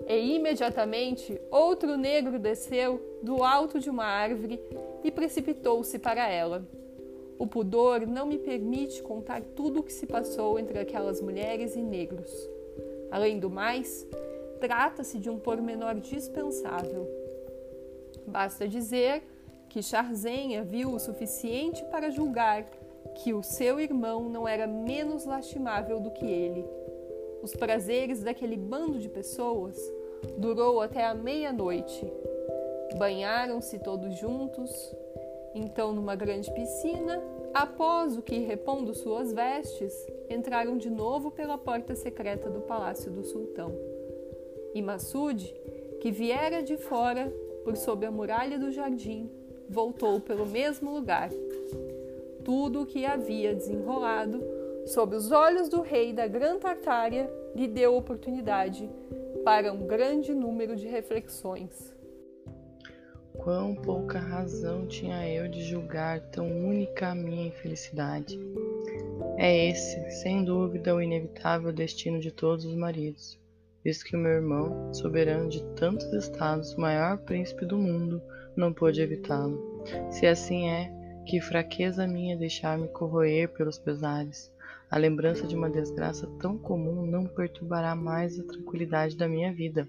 E 0.08 0.36
imediatamente 0.36 1.40
outro 1.50 1.98
negro 1.98 2.38
desceu 2.38 3.20
do 3.22 3.44
alto 3.44 3.80
de 3.80 3.90
uma 3.90 4.04
árvore 4.04 4.62
e 5.04 5.12
precipitou-se 5.12 5.98
para 6.00 6.28
ela. 6.28 6.68
O 7.40 7.48
pudor 7.48 8.06
não 8.06 8.26
me 8.26 8.38
permite 8.38 9.02
contar 9.02 9.42
tudo 9.56 9.80
o 9.80 9.84
que 9.84 9.94
se 9.94 10.06
passou 10.06 10.60
entre 10.60 10.78
aquelas 10.80 11.22
mulheres 11.22 11.76
e 11.76 11.82
negros. 11.82 12.32
Além 13.10 13.40
do 13.40 13.50
mais, 13.50 14.06
trata-se 14.60 15.18
de 15.18 15.30
um 15.30 15.40
pormenor 15.40 15.96
dispensável 15.96 17.22
Basta 18.28 18.68
dizer 18.68 19.24
que 19.70 19.82
Charzenha 19.82 20.64
viu 20.64 20.94
o 20.94 21.00
suficiente 21.00 21.84
para 21.86 22.10
julgar 22.10 22.66
que 23.16 23.34
o 23.34 23.44
seu 23.44 23.80
irmão 23.80 24.30
não 24.30 24.48
era 24.48 24.68
menos 24.68 25.26
lastimável 25.26 26.00
do 26.00 26.12
que 26.12 26.26
ele. 26.26 26.66
Os 27.42 27.56
prazeres 27.56 28.22
daquele 28.22 28.56
bando 28.56 29.00
de 29.00 29.10
pessoas 29.10 29.78
durou 30.38 30.82
até 30.82 31.06
a 31.06 31.14
meia-noite. 31.14 32.06
Banharam-se 32.98 33.80
todos 33.80 34.16
juntos, 34.18 34.96
então 35.56 35.92
numa 35.94 36.16
grande 36.16 36.52
piscina, 36.54 37.22
após 37.54 38.18
o 38.18 38.22
que 38.22 38.40
repondo 38.40 38.94
suas 38.94 39.34
vestes, 39.34 39.94
entraram 40.30 40.78
de 40.78 40.90
novo 40.90 41.32
pela 41.32 41.58
porta 41.58 41.96
secreta 41.96 42.50
do 42.50 42.62
palácio 42.62 43.12
do 43.12 43.24
sultão. 43.24 43.74
E 44.74 44.82
Massude, 44.82 45.54
que 46.00 46.12
viera 46.12 46.62
de 46.62 46.78
fora, 46.78 47.34
por 47.64 47.76
sob 47.76 48.06
a 48.06 48.12
muralha 48.12 48.58
do 48.58 48.72
jardim, 48.72 49.30
voltou 49.70 50.20
pelo 50.20 50.46
mesmo 50.46 50.94
lugar. 50.94 51.30
Tudo 52.44 52.82
o 52.82 52.86
que 52.86 53.06
havia 53.06 53.54
desenrolado 53.54 54.42
sob 54.86 55.16
os 55.16 55.32
olhos 55.32 55.70
do 55.70 55.82
rei 55.82 56.14
da 56.14 56.28
Gran 56.28 56.60
Tartária 56.60 57.32
lhe 57.56 57.68
deu 57.68 57.96
oportunidade 57.96 58.90
para 59.44 59.72
um 59.72 59.86
grande 59.86 60.34
número 60.34 60.76
de 60.76 60.88
reflexões. 60.88 61.96
Quão 63.38 63.74
pouca 63.74 64.20
razão 64.20 64.86
tinha 64.86 65.28
eu 65.28 65.48
de 65.48 65.64
julgar 65.64 66.20
tão 66.32 66.48
única 66.48 67.10
a 67.10 67.16
minha 67.16 67.48
infelicidade. 67.48 68.40
É 69.38 69.70
esse, 69.70 70.12
sem 70.22 70.44
dúvida, 70.44 70.94
o 70.94 71.02
inevitável 71.02 71.72
destino 71.72 72.20
de 72.20 72.32
todos 72.32 72.66
os 72.66 72.76
maridos 72.76 73.42
visto 73.84 74.06
que 74.06 74.16
o 74.16 74.20
meu 74.20 74.32
irmão, 74.32 74.94
soberano 74.94 75.50
de 75.50 75.64
tantos 75.76 76.12
estados, 76.14 76.76
maior 76.76 77.18
príncipe 77.20 77.66
do 77.66 77.78
mundo, 77.78 78.22
não 78.56 78.74
pôde 78.74 79.02
evitá-lo. 79.02 79.84
Se 80.10 80.28
assim 80.28 80.70
é, 80.70 80.92
que 81.26 81.42
fraqueza 81.42 82.08
minha 82.08 82.38
deixar-me 82.38 82.88
corroer 82.90 83.50
pelos 83.50 83.78
pesares. 83.78 84.52
A 84.92 84.98
lembrança 84.98 85.48
de 85.48 85.56
uma 85.56 85.70
desgraça 85.70 86.28
tão 86.38 86.58
comum 86.58 87.06
não 87.06 87.26
perturbará 87.26 87.96
mais 87.96 88.38
a 88.38 88.44
tranquilidade 88.44 89.16
da 89.16 89.26
minha 89.26 89.54
vida. 89.54 89.88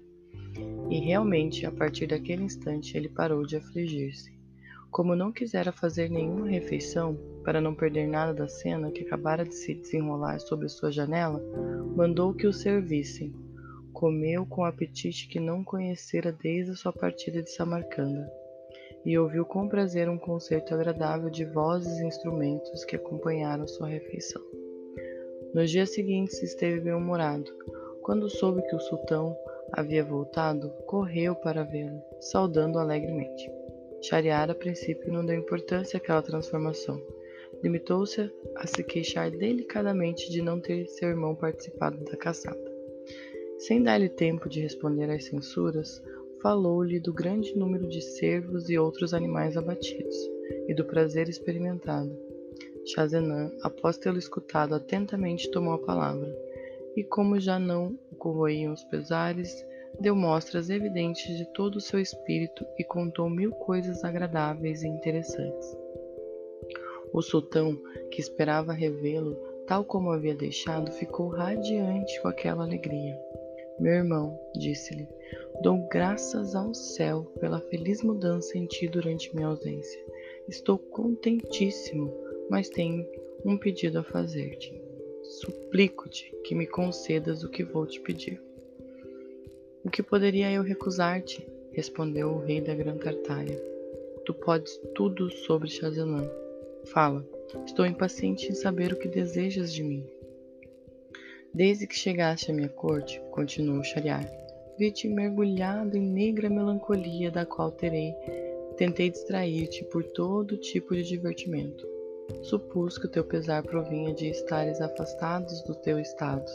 E 0.89 0.97
realmente, 0.97 1.65
a 1.65 1.71
partir 1.73 2.07
daquele 2.07 2.43
instante, 2.43 2.95
ele 2.95 3.09
parou 3.09 3.45
de 3.45 3.57
afligir-se. 3.57 4.31
Como 4.89 5.13
não 5.13 5.29
quisera 5.29 5.73
fazer 5.73 6.09
nenhuma 6.09 6.47
refeição, 6.47 7.19
para 7.43 7.59
não 7.59 7.75
perder 7.75 8.07
nada 8.07 8.33
da 8.33 8.47
cena 8.47 8.91
que 8.91 9.03
acabara 9.03 9.43
de 9.43 9.53
se 9.53 9.73
desenrolar 9.73 10.39
sobre 10.39 10.69
sua 10.69 10.89
janela, 10.89 11.43
mandou 11.97 12.33
que 12.33 12.47
o 12.47 12.53
servissem 12.53 13.35
comeu 13.91 14.45
com 14.45 14.63
apetite 14.63 15.27
que 15.27 15.39
não 15.39 15.65
conhecera 15.65 16.31
desde 16.31 16.71
a 16.71 16.75
sua 16.75 16.93
partida 16.93 17.43
de 17.43 17.51
Samarcanda, 17.51 18.31
e 19.05 19.17
ouviu 19.17 19.43
com 19.43 19.67
prazer 19.67 20.07
um 20.07 20.17
concerto 20.17 20.73
agradável 20.73 21.29
de 21.29 21.43
vozes 21.43 21.99
e 21.99 22.05
instrumentos 22.05 22.85
que 22.85 22.95
acompanharam 22.95 23.67
sua 23.67 23.89
refeição. 23.89 24.41
Nos 25.53 25.69
dias 25.69 25.91
seguintes 25.93 26.41
esteve 26.41 26.79
bem-humorado. 26.79 27.51
Quando 28.01 28.27
soube 28.27 28.63
que 28.63 28.75
o 28.75 28.79
sultão 28.79 29.37
havia 29.71 30.03
voltado, 30.03 30.69
correu 30.87 31.35
para 31.35 31.63
vê-lo, 31.63 32.01
saudando 32.19 32.79
alegremente. 32.79 33.51
Shariar 34.01 34.49
a 34.49 34.55
princípio 34.55 35.13
não 35.13 35.23
deu 35.23 35.37
importância 35.37 35.97
àquela 35.97 36.23
transformação. 36.23 36.99
Limitou-se 37.63 38.31
a 38.55 38.65
se 38.65 38.83
queixar 38.83 39.29
delicadamente 39.29 40.31
de 40.31 40.41
não 40.41 40.59
ter 40.59 40.87
seu 40.87 41.09
irmão 41.09 41.35
participado 41.35 42.03
da 42.03 42.17
caçada. 42.17 42.73
Sem 43.59 43.83
dar-lhe 43.83 44.09
tempo 44.09 44.49
de 44.49 44.59
responder 44.59 45.09
às 45.11 45.25
censuras, 45.25 46.01
falou-lhe 46.41 46.99
do 46.99 47.13
grande 47.13 47.55
número 47.55 47.87
de 47.87 48.01
cervos 48.01 48.69
e 48.69 48.77
outros 48.77 49.13
animais 49.13 49.55
abatidos, 49.55 50.15
e 50.67 50.73
do 50.73 50.83
prazer 50.83 51.29
experimentado. 51.29 52.32
Shazenan, 52.85 53.51
após 53.61 53.97
tê-lo 53.97 54.17
escutado 54.17 54.75
atentamente, 54.75 55.49
tomou 55.51 55.73
a 55.73 55.79
palavra, 55.79 56.35
e 56.95 57.03
como 57.03 57.39
já 57.39 57.57
não 57.57 57.97
o 58.11 58.15
corroíam 58.15 58.73
os 58.73 58.83
pesares, 58.83 59.65
deu 59.99 60.15
mostras 60.15 60.69
evidentes 60.69 61.37
de 61.37 61.45
todo 61.53 61.77
o 61.77 61.81
seu 61.81 61.99
espírito 61.99 62.65
e 62.77 62.83
contou 62.83 63.29
mil 63.29 63.51
coisas 63.51 64.03
agradáveis 64.03 64.83
e 64.83 64.87
interessantes. 64.87 65.77
O 67.13 67.21
sultão, 67.21 67.77
que 68.11 68.19
esperava 68.19 68.73
revê-lo 68.73 69.37
tal 69.67 69.85
como 69.85 70.11
havia 70.11 70.35
deixado, 70.35 70.91
ficou 70.91 71.29
radiante 71.29 72.21
com 72.21 72.27
aquela 72.27 72.63
alegria. 72.63 73.17
Meu 73.79 73.93
irmão, 73.93 74.39
disse-lhe, 74.55 75.07
dou 75.61 75.87
graças 75.89 76.55
ao 76.55 76.73
céu 76.73 77.23
pela 77.39 77.59
feliz 77.59 78.03
mudança 78.03 78.57
em 78.57 78.65
ti 78.65 78.87
durante 78.87 79.33
minha 79.35 79.47
ausência. 79.47 79.99
Estou 80.47 80.77
contentíssimo, 80.77 82.13
mas 82.49 82.69
tenho 82.69 83.05
um 83.45 83.57
pedido 83.57 83.99
a 83.99 84.03
fazer-te. 84.03 84.73
Suplico-te 85.23 86.31
que 86.43 86.53
me 86.53 86.67
concedas 86.67 87.43
o 87.43 87.49
que 87.49 87.63
vou 87.63 87.85
te 87.85 87.99
pedir. 87.99 88.41
O 89.83 89.89
que 89.89 90.03
poderia 90.03 90.51
eu 90.51 90.63
recusar-te? 90.63 91.45
respondeu 91.71 92.29
o 92.29 92.39
rei 92.39 92.61
da 92.61 92.73
Gran 92.75 92.97
Tartária. 92.97 93.61
Tu 94.25 94.33
podes 94.33 94.79
tudo 94.93 95.29
sobre 95.29 95.69
Shazanã. 95.69 96.29
Fala, 96.85 97.25
estou 97.65 97.85
impaciente 97.85 98.49
em 98.49 98.53
saber 98.53 98.93
o 98.93 98.99
que 98.99 99.07
desejas 99.07 99.73
de 99.73 99.83
mim. 99.83 100.05
Desde 101.53 101.85
que 101.85 101.95
chegaste 101.95 102.51
à 102.51 102.53
minha 102.53 102.69
corte, 102.69 103.21
continuou 103.31 103.83
Shariar, 103.83 104.27
vi-te 104.77 105.07
mergulhado 105.07 105.97
em 105.97 106.01
negra 106.01 106.49
melancolia 106.49 107.29
da 107.29 107.45
qual 107.45 107.71
terei, 107.71 108.13
tentei 108.77 109.09
distrair-te 109.09 109.83
por 109.85 110.03
todo 110.03 110.57
tipo 110.57 110.95
de 110.95 111.03
divertimento. 111.03 111.92
Supus 112.41 112.97
que 112.97 113.05
o 113.05 113.09
teu 113.09 113.23
pesar 113.23 113.63
provinha 113.63 114.13
de 114.13 114.29
estares 114.29 114.81
afastados 114.81 115.61
do 115.63 115.75
teu 115.75 115.99
estado. 115.99 116.49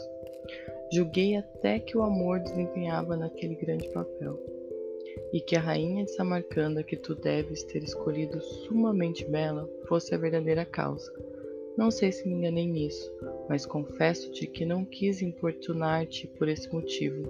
Julguei 0.91 1.35
até 1.35 1.79
que 1.79 1.97
o 1.97 2.01
amor 2.01 2.39
desempenhava 2.39 3.15
naquele 3.15 3.55
grande 3.55 3.87
papel, 3.89 4.39
e 5.31 5.39
que 5.39 5.55
a 5.55 5.59
rainha 5.59 6.05
de 6.05 6.11
Samarcanda 6.11 6.83
que 6.83 6.97
tu 6.97 7.13
deves 7.13 7.63
ter 7.63 7.83
escolhido 7.83 8.41
sumamente 8.41 9.25
bela 9.25 9.69
fosse 9.87 10.15
a 10.15 10.17
verdadeira 10.17 10.65
causa. 10.65 11.11
Não 11.77 11.91
sei 11.91 12.11
se 12.11 12.27
me 12.27 12.33
enganei 12.33 12.67
nisso, 12.67 13.11
mas 13.47 13.65
confesso-te 13.65 14.47
que 14.47 14.65
não 14.65 14.83
quis 14.83 15.21
importunar-te 15.21 16.27
por 16.27 16.49
esse 16.49 16.71
motivo, 16.73 17.23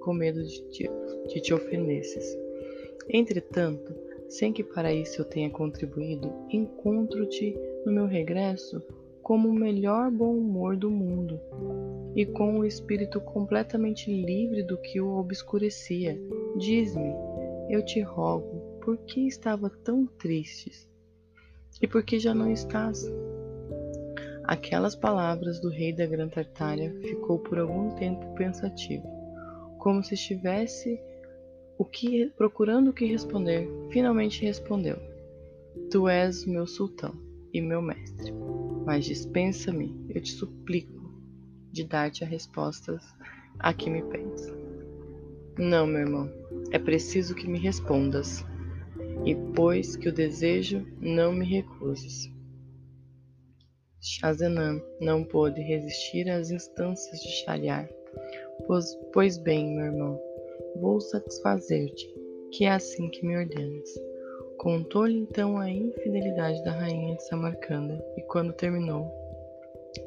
com 0.00 0.12
medo 0.12 0.42
de 0.42 0.62
te, 0.68 0.90
de 1.28 1.40
te 1.40 1.54
ofendesses. 1.54 2.36
Entretanto, 3.08 3.94
sem 4.32 4.50
que 4.50 4.64
para 4.64 4.90
isso 4.90 5.20
eu 5.20 5.26
tenha 5.26 5.50
contribuído, 5.50 6.32
encontro-te 6.48 7.54
no 7.84 7.92
meu 7.92 8.06
regresso 8.06 8.82
como 9.22 9.50
o 9.50 9.52
melhor 9.52 10.10
bom 10.10 10.34
humor 10.34 10.74
do 10.74 10.90
mundo 10.90 11.38
e 12.16 12.24
com 12.24 12.58
o 12.58 12.64
espírito 12.64 13.20
completamente 13.20 14.10
livre 14.10 14.62
do 14.62 14.78
que 14.78 15.02
o 15.02 15.18
obscurecia. 15.18 16.18
Diz-me, 16.56 17.12
eu 17.68 17.84
te 17.84 18.00
rogo, 18.00 18.80
por 18.80 18.96
que 19.04 19.26
estava 19.26 19.68
tão 19.68 20.06
triste? 20.06 20.88
E 21.82 21.86
por 21.86 22.02
que 22.02 22.18
já 22.18 22.34
não 22.34 22.50
estás? 22.50 23.04
Aquelas 24.44 24.96
palavras 24.96 25.60
do 25.60 25.68
rei 25.68 25.92
da 25.92 26.06
Gran 26.06 26.28
Tartária 26.28 26.90
ficou 27.02 27.38
por 27.38 27.58
algum 27.58 27.90
tempo 27.96 28.34
pensativo, 28.34 29.06
como 29.78 30.02
se 30.02 30.14
estivesse 30.14 30.98
o 31.82 31.84
que 31.84 32.30
procurando 32.36 32.90
o 32.90 32.92
que 32.92 33.04
responder. 33.04 33.68
Finalmente 33.90 34.44
respondeu: 34.44 34.96
Tu 35.90 36.08
és 36.08 36.46
meu 36.46 36.64
sultão 36.64 37.12
e 37.52 37.60
meu 37.60 37.82
mestre, 37.82 38.32
mas 38.86 39.04
dispensa-me, 39.04 39.92
eu 40.08 40.22
te 40.22 40.30
suplico, 40.30 41.12
de 41.72 41.82
dar-te 41.82 42.22
as 42.22 42.30
respostas 42.30 43.02
a 43.58 43.74
que 43.74 43.90
me 43.90 44.00
pedes. 44.00 44.46
Não, 45.58 45.84
meu 45.84 46.02
irmão, 46.02 46.30
é 46.70 46.78
preciso 46.78 47.34
que 47.34 47.48
me 47.48 47.58
respondas, 47.58 48.46
e 49.24 49.34
pois 49.52 49.96
que 49.96 50.08
o 50.08 50.14
desejo, 50.14 50.86
não 51.00 51.32
me 51.32 51.44
recuses. 51.44 52.30
Shazenan 54.00 54.80
não 55.00 55.24
pôde 55.24 55.60
resistir 55.60 56.30
às 56.30 56.52
instâncias 56.52 57.20
de 57.20 57.28
Shariar. 57.42 57.88
Pois, 58.68 58.96
pois 59.12 59.36
bem, 59.36 59.74
meu 59.74 59.86
irmão, 59.86 60.31
vou 60.76 61.00
satisfazer-te, 61.00 62.12
que 62.50 62.64
é 62.64 62.70
assim 62.70 63.08
que 63.08 63.26
me 63.26 63.36
ordenas. 63.36 63.92
Contou-lhe 64.58 65.18
então 65.18 65.58
a 65.58 65.68
infidelidade 65.68 66.62
da 66.64 66.72
rainha 66.72 67.16
de 67.16 67.26
Samarcanda, 67.26 68.04
e 68.16 68.22
quando 68.22 68.52
terminou, 68.52 69.10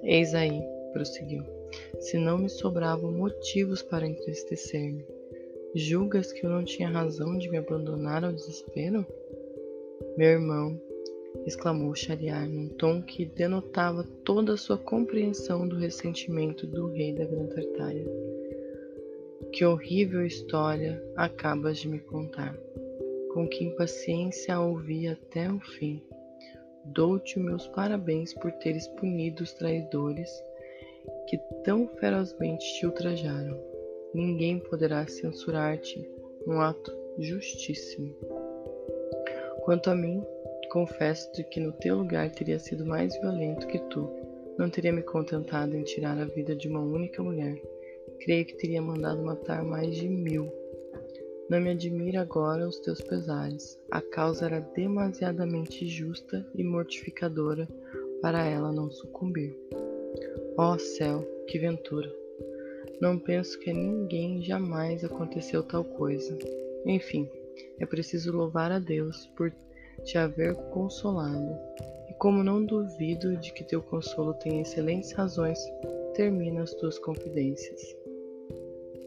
eis 0.04 0.34
aí, 0.34 0.62
prosseguiu, 0.94 1.44
se 2.00 2.18
não 2.18 2.38
me 2.38 2.50
sobravam 2.50 3.12
motivos 3.12 3.82
para 3.82 4.08
entristecer-me, 4.08 5.06
julgas 5.74 6.32
que 6.32 6.46
eu 6.46 6.50
não 6.50 6.64
tinha 6.64 6.88
razão 6.88 7.38
de 7.38 7.50
me 7.50 7.58
abandonar 7.58 8.24
ao 8.24 8.32
desespero? 8.32 9.06
Meu 10.18 10.30
irmão, 10.30 10.80
exclamou 11.46 11.94
Shariar 11.94 12.48
num 12.48 12.70
tom 12.70 13.02
que 13.02 13.26
denotava 13.26 14.06
toda 14.24 14.54
a 14.54 14.58
sua 14.58 14.78
compreensão 14.78 15.68
do 15.68 15.76
ressentimento 15.76 16.66
do 16.66 16.88
rei 16.88 17.14
da 17.14 17.26
Gran 17.26 17.48
Tartária. 17.48 18.06
Que 19.56 19.64
horrível 19.64 20.26
história 20.26 21.02
acabas 21.16 21.78
de 21.78 21.88
me 21.88 21.98
contar. 21.98 22.54
Com 23.34 23.48
que 23.48 23.64
impaciência 23.64 24.54
a 24.54 24.62
ouvi 24.62 25.08
até 25.08 25.50
o 25.50 25.62
fim. 25.62 26.04
Dou-te 26.84 27.40
meus 27.40 27.66
parabéns 27.70 28.34
por 28.34 28.52
teres 28.52 28.86
punido 28.86 29.44
os 29.44 29.54
traidores 29.54 30.30
que 31.30 31.38
tão 31.64 31.88
ferozmente 31.88 32.66
te 32.74 32.86
ultrajaram. 32.86 33.58
Ninguém 34.14 34.60
poderá 34.60 35.08
censurar-te 35.08 36.06
um 36.46 36.60
ato 36.60 36.94
justíssimo. 37.20 38.14
Quanto 39.62 39.90
a 39.90 39.96
mim, 39.96 40.22
confesso-te 40.70 41.46
que 41.46 41.62
no 41.62 41.72
teu 41.72 41.96
lugar 41.96 42.30
teria 42.30 42.60
sido 42.60 42.86
mais 42.86 43.18
violento 43.22 43.68
que 43.68 43.80
tu. 43.84 44.12
Não 44.58 44.70
teria 44.70 44.92
me 44.92 45.02
contentado 45.02 45.78
em 45.78 45.84
tirar 45.84 46.20
a 46.20 46.26
vida 46.26 46.54
de 46.54 46.68
uma 46.68 46.82
única 46.82 47.24
mulher. 47.24 47.58
Creio 48.22 48.46
que 48.46 48.58
teria 48.58 48.82
mandado 48.82 49.24
matar 49.24 49.64
mais 49.64 49.96
de 49.96 50.08
mil. 50.08 50.52
Não 51.50 51.62
me 51.62 51.70
admira 51.70 52.22
agora 52.22 52.68
os 52.68 52.80
teus 52.80 53.00
pesares. 53.02 53.80
A 53.92 54.02
causa 54.02 54.46
era 54.46 54.60
demasiadamente 54.60 55.88
justa 55.88 56.46
e 56.56 56.64
mortificadora 56.64 57.68
para 58.22 58.44
ela 58.46 58.72
não 58.72 58.90
sucumbir. 58.90 59.56
Ó 60.58 60.74
oh, 60.74 60.80
céu, 60.80 61.22
que 61.48 61.60
ventura! 61.60 62.12
Não 63.00 63.20
penso 63.20 63.60
que 63.60 63.70
a 63.70 63.74
ninguém 63.74 64.42
jamais 64.42 65.04
aconteceu 65.04 65.62
tal 65.62 65.84
coisa. 65.84 66.38
Enfim, 66.86 67.30
é 67.80 67.86
preciso 67.86 68.32
louvar 68.32 68.72
a 68.72 68.80
Deus 68.80 69.28
por 69.36 69.54
te 70.04 70.18
haver 70.18 70.56
consolado. 70.72 71.58
E 72.10 72.14
como 72.14 72.44
não 72.44 72.64
duvido 72.66 73.36
de 73.38 73.54
que 73.54 73.64
teu 73.64 73.82
consolo 73.82 74.34
tem 74.36 74.62
excelentes 74.62 75.12
razões, 75.12 75.60
termina 76.16 76.64
as 76.64 76.74
tuas 76.74 76.98
confidências. 76.98 77.96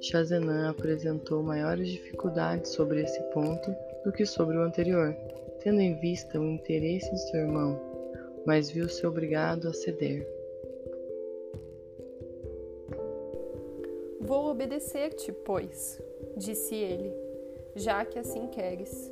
Shazenan 0.00 0.70
apresentou 0.70 1.42
maiores 1.42 1.88
dificuldades 1.88 2.72
sobre 2.72 3.02
esse 3.02 3.20
ponto 3.34 3.74
do 4.04 4.12
que 4.12 4.24
sobre 4.24 4.56
o 4.56 4.62
anterior, 4.62 5.14
tendo 5.60 5.80
em 5.80 5.98
vista 5.98 6.38
o 6.38 6.44
interesse 6.44 7.10
de 7.10 7.30
seu 7.30 7.40
irmão, 7.40 7.80
mas 8.46 8.70
viu-se 8.70 9.04
obrigado 9.06 9.68
a 9.68 9.72
ceder. 9.72 10.26
Vou 14.20 14.50
obedecer-te, 14.50 15.32
pois, 15.32 16.00
disse 16.36 16.74
ele, 16.74 17.12
já 17.74 18.04
que 18.04 18.18
assim 18.18 18.46
queres. 18.48 19.10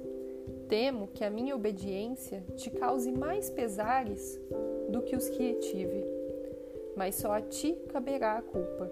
Temo 0.69 1.09
que 1.09 1.25
a 1.25 1.31
minha 1.31 1.55
obediência 1.55 2.45
te 2.57 2.71
cause 2.71 3.11
mais 3.13 3.49
pesares 3.49 4.41
do 4.89 5.03
que 5.03 5.17
os 5.17 5.29
que 5.29 5.55
tive, 5.55 6.05
mas 6.97 7.15
só 7.17 7.33
a 7.33 7.41
ti 7.41 7.79
caberá 7.89 8.39
a 8.39 8.43
culpa, 8.43 8.91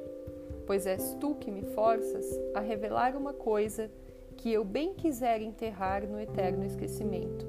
pois 0.66 0.86
és 0.86 1.14
tu 1.20 1.34
que 1.34 1.50
me 1.50 1.62
forças 1.62 2.26
a 2.54 2.60
revelar 2.60 3.16
uma 3.16 3.32
coisa 3.32 3.90
que 4.36 4.52
eu 4.52 4.64
bem 4.64 4.94
quiser 4.94 5.40
enterrar 5.40 6.06
no 6.06 6.18
eterno 6.20 6.64
esquecimento. 6.64 7.46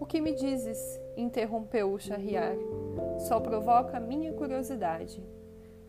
O 0.00 0.06
que 0.06 0.20
me 0.20 0.32
dizes? 0.32 0.78
interrompeu 1.16 1.92
o 1.92 1.98
charriar. 1.98 2.56
Só 3.18 3.38
provoca 3.38 3.98
a 3.98 4.00
minha 4.00 4.32
curiosidade. 4.32 5.22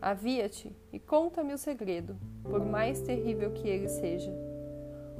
Avia-te 0.00 0.76
e 0.92 0.98
conta-me 0.98 1.54
o 1.54 1.58
segredo, 1.58 2.16
por 2.42 2.64
mais 2.64 3.00
terrível 3.00 3.52
que 3.52 3.68
ele 3.68 3.88
seja. 3.88 4.32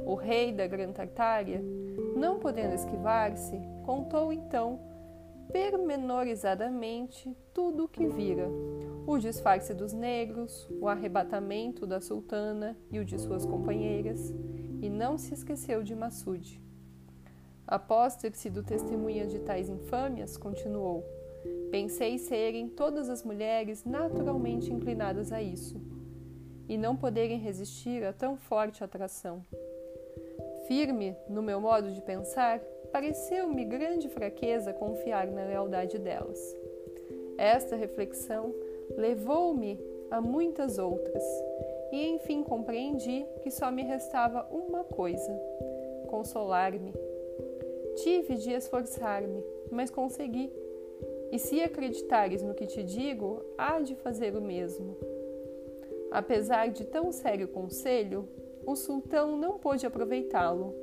O 0.04 0.14
rei 0.14 0.52
da 0.52 0.66
Gran 0.66 0.92
Tartária, 0.92 1.62
não 2.16 2.38
podendo 2.38 2.74
esquivar-se, 2.74 3.58
contou 3.86 4.32
então 4.32 4.80
permenorizadamente 5.52 7.34
tudo 7.54 7.84
o 7.84 7.88
que 7.88 8.06
vira: 8.06 8.48
o 9.06 9.18
disfarce 9.18 9.74
dos 9.74 9.92
negros, 9.92 10.68
o 10.80 10.88
arrebatamento 10.88 11.86
da 11.86 12.00
sultana 12.00 12.76
e 12.90 12.98
o 12.98 13.04
de 13.04 13.18
suas 13.18 13.44
companheiras, 13.44 14.32
e 14.80 14.88
não 14.88 15.18
se 15.18 15.34
esqueceu 15.34 15.82
de 15.82 15.94
Massude. 15.94 16.60
Após 17.66 18.16
ter 18.16 18.34
sido 18.34 18.62
testemunha 18.62 19.26
de 19.26 19.38
tais 19.40 19.68
infâmias, 19.68 20.36
continuou: 20.36 21.04
Pensei 21.70 22.18
serem 22.18 22.68
todas 22.68 23.08
as 23.08 23.22
mulheres 23.22 23.84
naturalmente 23.84 24.72
inclinadas 24.72 25.32
a 25.32 25.42
isso 25.42 25.80
e 26.68 26.76
não 26.76 26.96
poderem 26.96 27.38
resistir 27.38 28.04
a 28.04 28.12
tão 28.12 28.36
forte 28.36 28.84
atração. 28.84 29.44
Firme 30.66 31.16
no 31.28 31.42
meu 31.42 31.60
modo 31.60 31.90
de 31.90 32.00
pensar, 32.00 32.60
pareceu-me 32.92 33.64
grande 33.64 34.08
fraqueza 34.08 34.72
confiar 34.72 35.26
na 35.26 35.44
lealdade 35.44 35.98
delas. 35.98 36.38
Esta 37.36 37.74
reflexão 37.74 38.54
levou-me 38.96 39.78
a 40.10 40.20
muitas 40.20 40.78
outras, 40.78 41.22
e 41.90 42.08
enfim 42.08 42.42
compreendi 42.42 43.26
que 43.42 43.50
só 43.50 43.70
me 43.70 43.82
restava 43.82 44.46
uma 44.50 44.84
coisa: 44.84 45.32
consolar-me. 46.08 46.92
Tive 47.96 48.36
de 48.36 48.52
esforçar-me, 48.52 49.44
mas 49.70 49.90
consegui. 49.90 50.50
E 51.30 51.38
se 51.38 51.62
acreditares 51.62 52.42
no 52.42 52.54
que 52.54 52.66
te 52.66 52.82
digo, 52.82 53.42
há 53.56 53.80
de 53.80 53.94
fazer 53.94 54.36
o 54.36 54.40
mesmo. 54.40 54.96
Apesar 56.10 56.68
de 56.68 56.84
tão 56.84 57.10
sério 57.10 57.48
conselho, 57.48 58.28
o 58.66 58.76
sultão 58.76 59.36
não 59.36 59.58
pôde 59.58 59.86
aproveitá-lo 59.86 60.74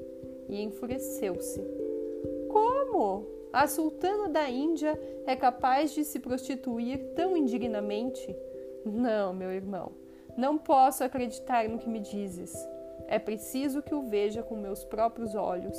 e 0.47 0.61
enfureceu-se. 0.61 1.61
Como? 2.91 3.27
A 3.53 3.67
sultana 3.67 4.29
da 4.29 4.49
Índia 4.49 4.99
é 5.25 5.35
capaz 5.35 5.91
de 5.91 6.03
se 6.03 6.19
prostituir 6.19 7.13
tão 7.15 7.37
indignamente? 7.37 8.35
Não, 8.83 9.33
meu 9.33 9.51
irmão, 9.51 9.91
não 10.35 10.57
posso 10.57 11.03
acreditar 11.03 11.67
no 11.69 11.77
que 11.77 11.89
me 11.89 11.99
dizes. 11.99 12.53
É 13.07 13.19
preciso 13.19 13.81
que 13.81 13.93
o 13.93 14.03
veja 14.03 14.41
com 14.41 14.55
meus 14.55 14.83
próprios 14.83 15.35
olhos. 15.35 15.77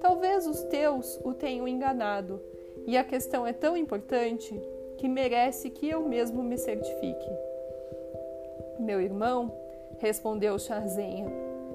Talvez 0.00 0.46
os 0.46 0.62
teus 0.64 1.20
o 1.24 1.34
tenham 1.34 1.68
enganado, 1.68 2.40
e 2.86 2.96
a 2.96 3.04
questão 3.04 3.46
é 3.46 3.52
tão 3.52 3.76
importante 3.76 4.58
que 4.96 5.08
merece 5.08 5.70
que 5.70 5.88
eu 5.88 6.00
mesmo 6.02 6.42
me 6.42 6.56
certifique. 6.56 7.30
Meu 8.78 9.00
irmão, 9.00 9.54
respondeu 9.98 10.58
Charzenha, 10.58 11.30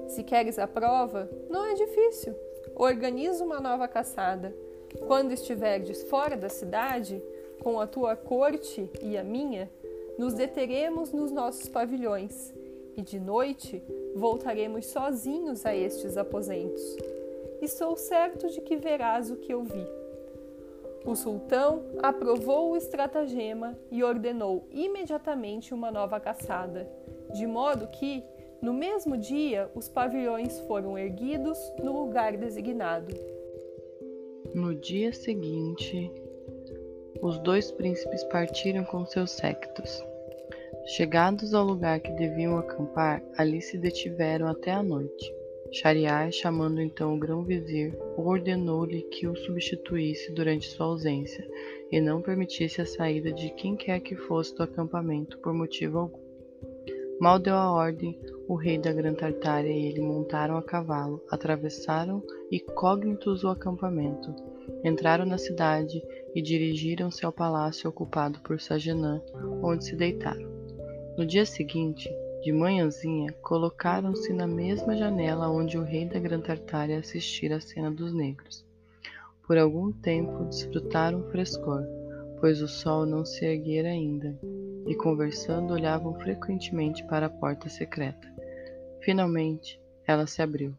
se 0.08 0.24
queres 0.24 0.58
a 0.58 0.66
prova, 0.66 1.28
não 1.48 1.64
é 1.64 1.74
difícil. 1.74 2.45
Organiza 2.78 3.42
uma 3.42 3.58
nova 3.58 3.88
caçada. 3.88 4.54
Quando 5.06 5.32
estiverdes 5.32 6.02
fora 6.10 6.36
da 6.36 6.50
cidade, 6.50 7.22
com 7.58 7.80
a 7.80 7.86
tua 7.86 8.14
corte 8.14 8.90
e 9.00 9.16
a 9.16 9.24
minha, 9.24 9.70
nos 10.18 10.34
deteremos 10.34 11.10
nos 11.10 11.32
nossos 11.32 11.70
pavilhões 11.70 12.54
e 12.94 13.00
de 13.00 13.18
noite 13.18 13.82
voltaremos 14.14 14.86
sozinhos 14.86 15.64
a 15.64 15.74
estes 15.74 16.18
aposentos. 16.18 16.82
Estou 17.62 17.96
certo 17.96 18.46
de 18.48 18.60
que 18.60 18.76
verás 18.76 19.30
o 19.30 19.36
que 19.36 19.54
eu 19.54 19.64
vi. 19.64 19.86
O 21.06 21.16
sultão 21.16 21.82
aprovou 22.02 22.72
o 22.72 22.76
estratagema 22.76 23.78
e 23.90 24.04
ordenou 24.04 24.66
imediatamente 24.70 25.72
uma 25.72 25.90
nova 25.90 26.20
caçada, 26.20 26.86
de 27.32 27.46
modo 27.46 27.86
que, 27.88 28.22
no 28.60 28.72
mesmo 28.72 29.16
dia, 29.16 29.70
os 29.74 29.88
pavilhões 29.88 30.58
foram 30.60 30.98
erguidos 30.98 31.58
no 31.82 31.92
lugar 31.92 32.36
designado. 32.36 33.14
No 34.54 34.74
dia 34.74 35.12
seguinte, 35.12 36.10
os 37.20 37.38
dois 37.38 37.70
príncipes 37.70 38.24
partiram 38.24 38.84
com 38.84 39.04
seus 39.04 39.32
séquitos. 39.32 40.02
Chegados 40.86 41.52
ao 41.52 41.64
lugar 41.64 42.00
que 42.00 42.12
deviam 42.12 42.56
acampar, 42.58 43.22
ali 43.36 43.60
se 43.60 43.76
detiveram 43.76 44.46
até 44.46 44.70
a 44.70 44.82
noite. 44.82 45.34
Shariar, 45.72 46.30
chamando 46.32 46.80
então 46.80 47.14
o 47.14 47.18
grão-vizir, 47.18 47.98
ordenou-lhe 48.16 49.02
que 49.02 49.26
o 49.26 49.36
substituísse 49.36 50.32
durante 50.32 50.68
sua 50.68 50.86
ausência 50.86 51.46
e 51.90 52.00
não 52.00 52.22
permitisse 52.22 52.80
a 52.80 52.86
saída 52.86 53.32
de 53.32 53.50
quem 53.50 53.76
quer 53.76 54.00
que 54.00 54.14
fosse 54.14 54.54
do 54.54 54.62
acampamento 54.62 55.38
por 55.38 55.52
motivo 55.52 55.98
algum. 55.98 56.25
Mal 57.18 57.38
deu 57.38 57.54
a 57.54 57.72
ordem, 57.72 58.18
o 58.46 58.54
rei 58.54 58.76
da 58.76 58.92
Gran 58.92 59.14
Tartária 59.14 59.70
e 59.70 59.86
ele 59.86 60.02
montaram 60.02 60.58
a 60.58 60.62
cavalo, 60.62 61.24
atravessaram 61.30 62.22
incógnitos 62.52 63.42
o 63.42 63.48
acampamento, 63.48 64.34
entraram 64.84 65.24
na 65.24 65.38
cidade 65.38 66.02
e 66.34 66.42
dirigiram-se 66.42 67.24
ao 67.24 67.32
palácio 67.32 67.88
ocupado 67.88 68.38
por 68.40 68.60
Sagenã, 68.60 69.22
onde 69.62 69.86
se 69.86 69.96
deitaram. 69.96 70.46
No 71.16 71.24
dia 71.24 71.46
seguinte, 71.46 72.06
de 72.42 72.52
manhãzinha, 72.52 73.32
colocaram-se 73.42 74.34
na 74.34 74.46
mesma 74.46 74.94
janela 74.94 75.48
onde 75.48 75.78
o 75.78 75.82
rei 75.82 76.04
da 76.04 76.20
Gran 76.20 76.40
Tartária 76.40 76.98
assistira 76.98 77.56
à 77.56 77.60
cena 77.60 77.90
dos 77.90 78.12
negros. 78.12 78.62
Por 79.46 79.56
algum 79.56 79.90
tempo 79.90 80.44
desfrutaram 80.44 81.20
o 81.20 81.30
frescor, 81.30 81.82
pois 82.40 82.60
o 82.60 82.68
sol 82.68 83.06
não 83.06 83.24
se 83.24 83.46
erguera 83.46 83.88
ainda, 83.88 84.38
e 84.86 84.94
conversando 84.94 85.74
olhavam 85.74 86.14
frequentemente 86.20 87.04
para 87.06 87.26
a 87.26 87.30
porta 87.30 87.68
secreta. 87.68 88.26
Finalmente, 89.02 89.80
ela 90.06 90.26
se 90.26 90.40
abriu, 90.40 90.74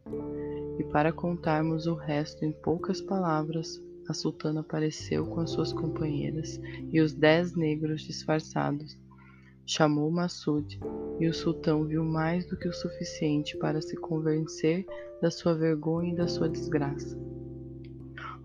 e 0.80 0.84
para 0.86 1.12
contarmos 1.12 1.88
o 1.88 1.96
resto 1.96 2.46
em 2.46 2.52
poucas 2.52 3.02
palavras, 3.02 3.82
a 4.08 4.14
sultana 4.14 4.62
apareceu 4.62 5.26
com 5.28 5.42
as 5.42 5.52
suas 5.52 5.74
companheiras 5.74 6.60
e 6.90 7.02
os 7.02 7.14
dez 7.14 7.56
negros 7.56 8.02
disfarçados 8.02 8.98
chamou 9.68 10.10
Massoud, 10.10 10.80
e 11.20 11.28
o 11.28 11.34
sultão 11.34 11.84
viu 11.84 12.04
mais 12.06 12.46
do 12.46 12.56
que 12.58 12.70
o 12.70 12.74
suficiente 12.74 13.58
para 13.58 13.82
se 13.82 13.98
convencer 13.98 14.86
da 15.22 15.30
sua 15.30 15.54
vergonha 15.54 16.14
e 16.14 16.16
da 16.16 16.28
sua 16.28 16.48
desgraça. 16.48 17.20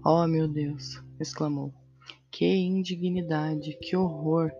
Oh, 0.04 0.26
meu 0.26 0.48
Deus! 0.48 1.00
exclamou. 1.20 1.72
Que 2.28 2.44
indignidade, 2.44 3.78
que 3.80 3.96
horror! 3.96 4.50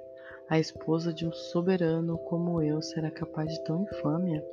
A 0.53 0.59
esposa 0.59 1.15
de 1.15 1.27
um 1.27 1.33
soberano 1.33 2.19
como 2.29 2.61
eu 2.61 2.83
será 2.83 3.11
capaz 3.11 3.51
de 3.51 3.65
tão 3.65 3.85
infâmia? 3.85 4.45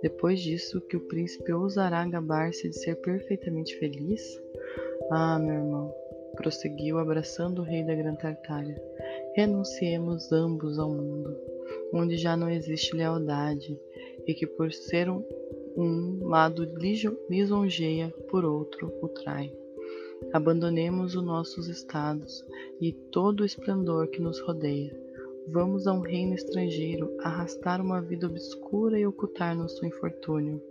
Depois 0.00 0.38
disso, 0.38 0.80
que 0.82 0.96
o 0.96 1.08
príncipe 1.08 1.52
ousará 1.52 2.06
gabar-se 2.06 2.68
de 2.68 2.78
ser 2.78 2.94
perfeitamente 3.00 3.76
feliz? 3.80 4.40
Ah, 5.10 5.36
meu 5.40 5.54
irmão, 5.56 5.94
prosseguiu 6.36 7.00
abraçando 7.00 7.62
o 7.62 7.64
rei 7.64 7.82
da 7.82 7.96
Gran 7.96 8.14
Tartária, 8.14 8.80
renunciemos 9.34 10.30
ambos 10.30 10.78
ao 10.78 10.92
mundo, 10.92 11.36
onde 11.92 12.16
já 12.16 12.36
não 12.36 12.48
existe 12.48 12.94
lealdade 12.94 13.76
e 14.28 14.34
que 14.34 14.46
por 14.46 14.72
ser 14.72 15.10
um, 15.10 15.24
um 15.76 16.28
lado 16.28 16.64
lisonjeia, 17.28 18.08
por 18.30 18.44
outro 18.44 18.94
o 19.02 19.08
trai. 19.08 19.52
Abandonemos 20.32 21.16
os 21.16 21.24
nossos 21.24 21.66
estados 21.66 22.46
e 22.80 22.92
todo 22.92 23.40
o 23.40 23.44
esplendor 23.44 24.06
que 24.06 24.22
nos 24.22 24.40
rodeia. 24.40 25.03
Vamos 25.48 25.86
a 25.86 25.92
um 25.92 26.00
reino 26.00 26.34
estrangeiro, 26.34 27.14
arrastar 27.20 27.80
uma 27.80 28.00
vida 28.00 28.26
obscura 28.26 28.98
e 28.98 29.06
ocultar 29.06 29.54
nosso 29.54 29.84
infortúnio. 29.84 30.62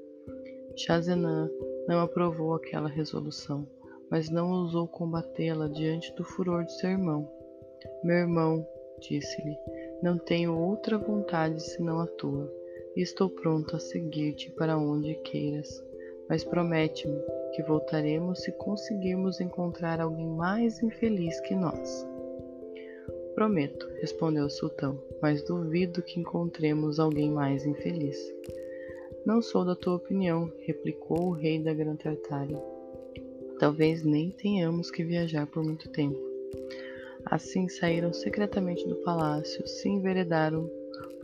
Chazenã 0.75 1.47
não 1.87 2.01
aprovou 2.01 2.55
aquela 2.55 2.89
resolução, 2.89 3.67
mas 4.09 4.29
não 4.31 4.51
ousou 4.51 4.87
combatê-la 4.87 5.67
diante 5.67 6.13
do 6.15 6.23
furor 6.23 6.65
de 6.65 6.73
seu 6.79 6.89
irmão. 6.89 7.29
Meu 8.03 8.17
irmão, 8.17 8.67
disse-lhe, 8.99 9.55
não 10.01 10.17
tenho 10.17 10.57
outra 10.57 10.97
vontade 10.97 11.61
senão 11.61 11.99
a 11.99 12.07
tua, 12.07 12.51
e 12.95 13.01
estou 13.01 13.29
pronto 13.29 13.75
a 13.75 13.79
seguir-te 13.79 14.49
para 14.51 14.75
onde 14.75 15.13
queiras. 15.21 15.83
Mas 16.27 16.43
promete-me 16.43 17.21
que 17.53 17.61
voltaremos 17.61 18.41
se 18.41 18.51
conseguirmos 18.53 19.39
encontrar 19.39 20.01
alguém 20.01 20.27
mais 20.27 20.81
infeliz 20.81 21.39
que 21.41 21.53
nós. 21.53 22.12
Prometo, 23.35 23.87
respondeu 23.99 24.45
o 24.45 24.49
sultão, 24.49 25.01
mas 25.21 25.43
duvido 25.43 26.03
que 26.03 26.19
encontremos 26.19 26.99
alguém 26.99 27.31
mais 27.31 27.65
infeliz. 27.65 28.17
Não 29.25 29.41
sou 29.41 29.65
da 29.65 29.75
tua 29.75 29.95
opinião, 29.95 30.51
replicou 30.59 31.27
o 31.27 31.31
rei 31.31 31.57
da 31.57 31.73
Gran 31.73 31.95
Tartária. 31.95 32.61
Talvez 33.57 34.03
nem 34.03 34.29
tenhamos 34.29 34.91
que 34.91 35.03
viajar 35.03 35.47
por 35.47 35.63
muito 35.63 35.89
tempo. 35.89 36.19
Assim 37.25 37.67
saíram 37.69 38.13
secretamente 38.13 38.87
do 38.87 38.97
palácio, 38.97 39.65
se 39.65 39.89
enveredaram 39.89 40.69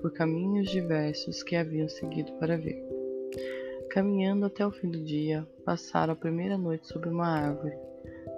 por 0.01 0.11
caminhos 0.11 0.69
diversos 0.69 1.43
que 1.43 1.55
haviam 1.55 1.89
seguido 1.89 2.31
para 2.33 2.57
ver. 2.57 2.81
Caminhando 3.89 4.45
até 4.45 4.65
o 4.65 4.71
fim 4.71 4.89
do 4.89 5.03
dia, 5.03 5.45
passaram 5.65 6.13
a 6.13 6.15
primeira 6.15 6.57
noite 6.57 6.87
sob 6.87 7.07
uma 7.09 7.27
árvore. 7.27 7.75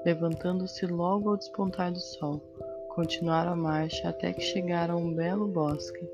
Levantando-se 0.05 0.87
logo 0.87 1.29
ao 1.29 1.37
despontar 1.37 1.91
do 1.91 1.99
sol, 1.99 2.41
continuaram 2.95 3.53
a 3.53 3.55
marcha 3.55 4.09
até 4.09 4.33
que 4.33 4.41
chegaram 4.41 4.95
a 4.95 4.97
um 4.97 5.13
belo 5.13 5.47
bosque, 5.47 6.07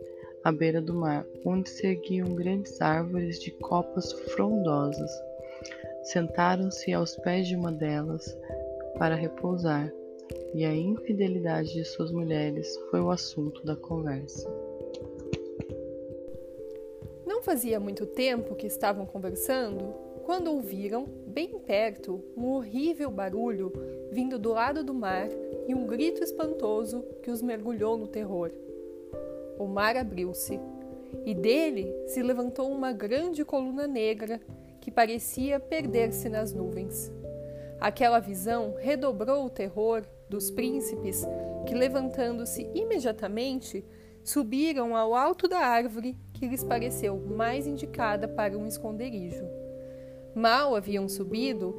à 0.44 0.52
beira 0.52 0.82
do 0.82 0.94
mar, 0.94 1.26
onde 1.44 1.70
se 1.70 1.88
erguiam 1.88 2.36
grandes 2.36 2.80
árvores 2.82 3.40
de 3.40 3.52
copas 3.52 4.12
frondosas. 4.12 5.12
Sentaram-se 6.04 6.94
aos 6.94 7.16
pés 7.18 7.48
de 7.48 7.56
uma 7.56 7.72
delas 7.72 8.38
para 8.98 9.16
repousar, 9.16 9.92
e 10.54 10.66
a 10.66 10.74
infidelidade 10.74 11.74
de 11.74 11.84
suas 11.84 12.12
mulheres 12.12 12.78
foi 12.90 13.02
o 13.02 13.12
assunto 13.12 13.66
da 13.66 13.76
conversa. 13.76 14.48
Não 17.26 17.42
fazia 17.42 17.80
muito 17.80 18.06
tempo 18.06 18.56
que 18.56 18.68
estavam 18.68 19.06
conversando 19.06 19.94
quando 20.26 20.52
ouviram, 20.52 21.06
bem 21.26 21.58
perto, 21.60 22.22
um 22.36 22.48
horrível 22.48 23.10
barulho 23.10 23.72
vindo 24.12 24.38
do 24.38 24.52
lado 24.52 24.84
do 24.84 24.94
mar 24.94 25.30
e 25.68 25.76
um 25.76 25.86
grito 25.86 26.24
espantoso 26.24 27.04
que 27.22 27.30
os 27.30 27.42
mergulhou 27.42 27.98
no 27.98 28.08
terror. 28.08 28.52
O 29.60 29.68
mar 29.68 29.98
abriu-se 29.98 30.60
e 31.26 31.34
dele 31.34 31.94
se 32.08 32.22
levantou 32.22 32.72
uma 32.72 32.92
grande 32.92 33.44
coluna 33.44 33.86
negra 33.86 34.40
que 34.80 34.90
parecia 34.90 35.60
perder-se 35.60 36.30
nas 36.30 36.54
nuvens. 36.54 37.12
Aquela 37.80 38.20
visão 38.20 38.76
redobrou 38.80 39.46
o 39.46 39.50
terror 39.50 40.04
dos 40.30 40.50
príncipes 40.50 41.26
que, 41.68 41.76
levantando-se 41.76 42.70
imediatamente, 42.74 43.86
subiram 44.24 44.96
ao 44.96 45.14
alto 45.14 45.48
da 45.48 45.60
árvore 45.60 46.18
que 46.34 46.48
lhes 46.48 46.64
pareceu 46.64 47.18
mais 47.18 47.68
indicada 47.68 48.28
para 48.28 48.58
um 48.58 48.68
esconderijo. 48.68 49.46
Mal 50.34 50.76
haviam 50.76 51.08
subido, 51.10 51.76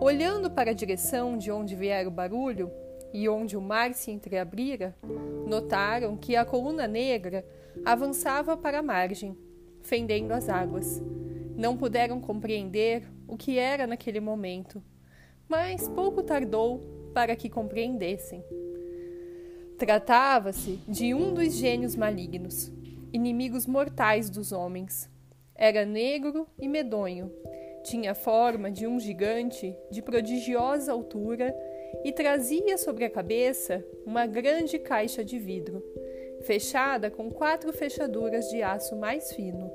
olhando 0.00 0.50
para 0.50 0.70
a 0.70 0.74
direção 0.74 1.36
de 1.36 1.50
onde 1.50 1.76
viera 1.76 2.08
o 2.08 2.12
barulho 2.12 2.70
e 3.12 3.28
onde 3.28 3.56
o 3.56 3.60
mar 3.60 3.94
se 3.94 4.10
entreabrira, 4.10 4.96
notaram 5.46 6.16
que 6.16 6.36
a 6.36 6.44
coluna 6.44 6.86
negra 6.86 7.44
avançava 7.84 8.56
para 8.56 8.78
a 8.78 8.82
margem, 8.82 9.36
fendendo 9.82 10.32
as 10.32 10.48
águas. 10.48 11.02
Não 11.56 11.76
puderam 11.76 12.20
compreender 12.20 13.08
o 13.26 13.36
que 13.36 13.58
era 13.58 13.86
naquele 13.86 14.20
momento, 14.20 14.82
mas 15.48 15.88
pouco 15.88 16.22
tardou 16.22 16.80
para 17.12 17.34
que 17.34 17.48
compreendessem. 17.48 18.44
Tratava-se 19.78 20.78
de 20.86 21.14
um 21.14 21.32
dos 21.32 21.54
gênios 21.54 21.96
malignos, 21.96 22.72
inimigos 23.12 23.66
mortais 23.66 24.30
dos 24.30 24.52
homens. 24.52 25.10
Era 25.54 25.84
negro 25.84 26.46
e 26.58 26.68
medonho, 26.68 27.30
tinha 27.82 28.12
a 28.12 28.14
forma 28.14 28.70
de 28.70 28.86
um 28.86 29.00
gigante 29.00 29.74
de 29.90 30.02
prodigiosa 30.02 30.92
altura 30.92 31.54
e 32.04 32.12
trazia 32.12 32.78
sobre 32.78 33.04
a 33.04 33.10
cabeça 33.10 33.84
uma 34.04 34.26
grande 34.26 34.78
caixa 34.78 35.24
de 35.24 35.38
vidro, 35.38 35.82
fechada 36.42 37.10
com 37.10 37.30
quatro 37.30 37.72
fechaduras 37.72 38.48
de 38.48 38.62
aço 38.62 38.96
mais 38.96 39.32
fino. 39.32 39.70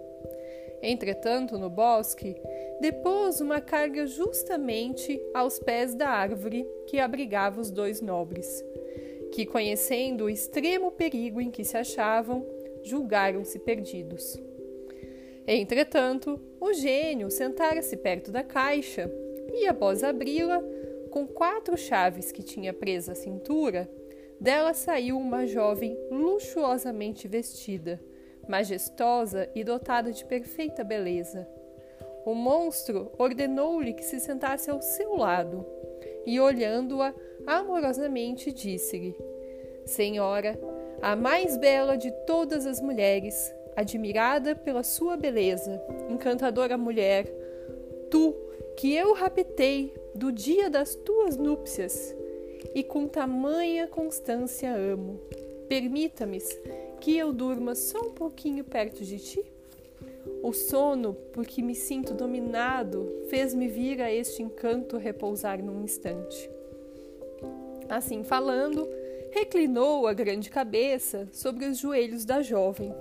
Entretanto, 0.81 1.57
no 1.57 1.69
bosque, 1.69 2.35
depôs 2.79 3.41
uma 3.41 3.61
carga 3.61 4.05
justamente 4.05 5.21
aos 5.33 5.57
pés 5.57 5.95
da 5.95 6.09
árvore 6.09 6.67
que 6.87 6.99
abrigava 6.99 7.61
os 7.61 7.71
dois 7.71 8.01
nobres, 8.01 8.63
que, 9.31 9.45
conhecendo 9.45 10.25
o 10.25 10.29
extremo 10.29 10.91
perigo 10.91 11.41
em 11.41 11.49
que 11.49 11.63
se 11.63 11.77
achavam, 11.77 12.45
julgaram-se 12.83 13.57
perdidos. 13.59 14.39
Entretanto, 15.47 16.39
o 16.59 16.73
gênio 16.73 17.29
sentara-se 17.29 17.97
perto 17.97 18.31
da 18.31 18.43
caixa 18.43 19.11
e, 19.53 19.67
após 19.67 20.03
abri-la, 20.03 20.63
com 21.15 21.25
quatro 21.25 21.77
chaves 21.77 22.29
que 22.29 22.43
tinha 22.43 22.73
presa 22.73 23.13
à 23.13 23.15
cintura, 23.15 23.89
dela 24.37 24.73
saiu 24.73 25.17
uma 25.17 25.47
jovem 25.47 25.97
luxuosamente 26.11 27.25
vestida, 27.25 28.01
majestosa 28.49 29.49
e 29.55 29.63
dotada 29.63 30.11
de 30.11 30.25
perfeita 30.25 30.83
beleza. 30.83 31.47
O 32.25 32.35
monstro 32.35 33.13
ordenou-lhe 33.17 33.93
que 33.93 34.03
se 34.03 34.19
sentasse 34.19 34.69
ao 34.69 34.81
seu 34.81 35.15
lado 35.15 35.65
e, 36.25 36.37
olhando-a 36.37 37.13
amorosamente, 37.47 38.51
disse-lhe: 38.51 39.15
Senhora, 39.85 40.59
a 41.01 41.15
mais 41.15 41.55
bela 41.55 41.95
de 41.95 42.11
todas 42.25 42.65
as 42.65 42.81
mulheres, 42.81 43.55
admirada 43.73 44.53
pela 44.53 44.83
sua 44.83 45.15
beleza, 45.15 45.81
encantadora 46.09 46.77
mulher, 46.77 47.25
tu 48.11 48.35
que 48.75 48.93
eu 48.93 49.13
raptei 49.13 50.03
do 50.15 50.31
dia 50.31 50.69
das 50.69 50.95
tuas 50.95 51.35
núpcias 51.35 52.15
e 52.73 52.81
com 52.81 53.05
tamanha 53.05 53.85
constância 53.85 54.73
amo, 54.73 55.19
permita-me 55.67 56.39
que 57.01 57.17
eu 57.17 57.33
durma 57.33 57.75
só 57.75 57.99
um 57.99 58.11
pouquinho 58.11 58.63
perto 58.63 59.03
de 59.03 59.19
ti? 59.19 59.43
O 60.41 60.53
sono, 60.53 61.13
porque 61.33 61.61
me 61.61 61.75
sinto 61.75 62.13
dominado, 62.13 63.23
fez-me 63.29 63.67
vir 63.67 64.01
a 64.01 64.11
este 64.11 64.41
encanto 64.41 64.97
repousar 64.97 65.61
num 65.61 65.83
instante. 65.83 66.49
Assim 67.89 68.23
falando, 68.23 68.87
reclinou 69.31 70.07
a 70.07 70.13
grande 70.13 70.49
cabeça 70.49 71.27
sobre 71.33 71.65
os 71.65 71.77
joelhos 71.77 72.23
da 72.23 72.41
jovem. 72.41 72.95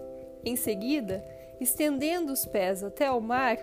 Em 0.44 0.56
seguida, 0.56 1.24
estendendo 1.60 2.32
os 2.32 2.44
pés 2.44 2.82
até 2.82 3.06
ao 3.06 3.20
mar, 3.20 3.56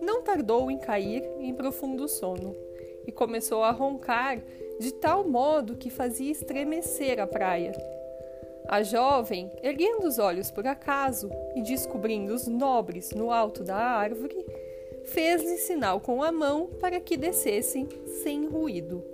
não 0.00 0.22
tardou 0.22 0.70
em 0.70 0.78
cair 0.78 1.22
em 1.38 1.54
profundo 1.54 2.08
sono 2.08 2.56
e 3.06 3.12
começou 3.12 3.62
a 3.62 3.70
roncar 3.70 4.40
de 4.78 4.92
tal 4.92 5.26
modo 5.28 5.76
que 5.76 5.90
fazia 5.90 6.30
estremecer 6.30 7.20
a 7.20 7.26
praia. 7.26 7.72
A 8.66 8.82
jovem, 8.82 9.50
erguendo 9.62 10.06
os 10.06 10.18
olhos 10.18 10.50
por 10.50 10.66
acaso 10.66 11.30
e 11.54 11.62
descobrindo 11.62 12.34
os 12.34 12.46
nobres 12.46 13.10
no 13.10 13.30
alto 13.30 13.62
da 13.62 13.76
árvore, 13.76 14.44
fez-lhe 15.04 15.58
sinal 15.58 16.00
com 16.00 16.22
a 16.22 16.32
mão 16.32 16.68
para 16.80 16.98
que 16.98 17.16
descessem 17.16 17.86
sem 18.22 18.46
ruído. 18.46 19.04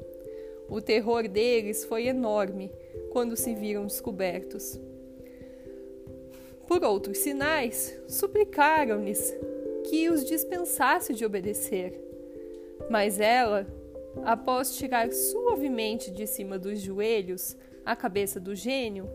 O 0.68 0.80
terror 0.80 1.26
deles 1.26 1.84
foi 1.84 2.06
enorme 2.06 2.70
quando 3.10 3.36
se 3.36 3.52
viram 3.54 3.86
descobertos. 3.86 4.80
Por 6.68 6.84
outros 6.84 7.18
sinais, 7.18 7.98
suplicaram-lhes 8.06 9.36
que 9.88 10.08
os 10.08 10.24
dispensasse 10.24 11.12
de 11.12 11.24
obedecer. 11.24 12.00
Mas 12.88 13.18
ela, 13.18 13.66
após 14.24 14.76
tirar 14.76 15.12
suavemente 15.12 16.10
de 16.10 16.26
cima 16.26 16.58
dos 16.58 16.80
joelhos 16.80 17.56
a 17.84 17.96
cabeça 17.96 18.38
do 18.38 18.54
gênio, 18.54 19.08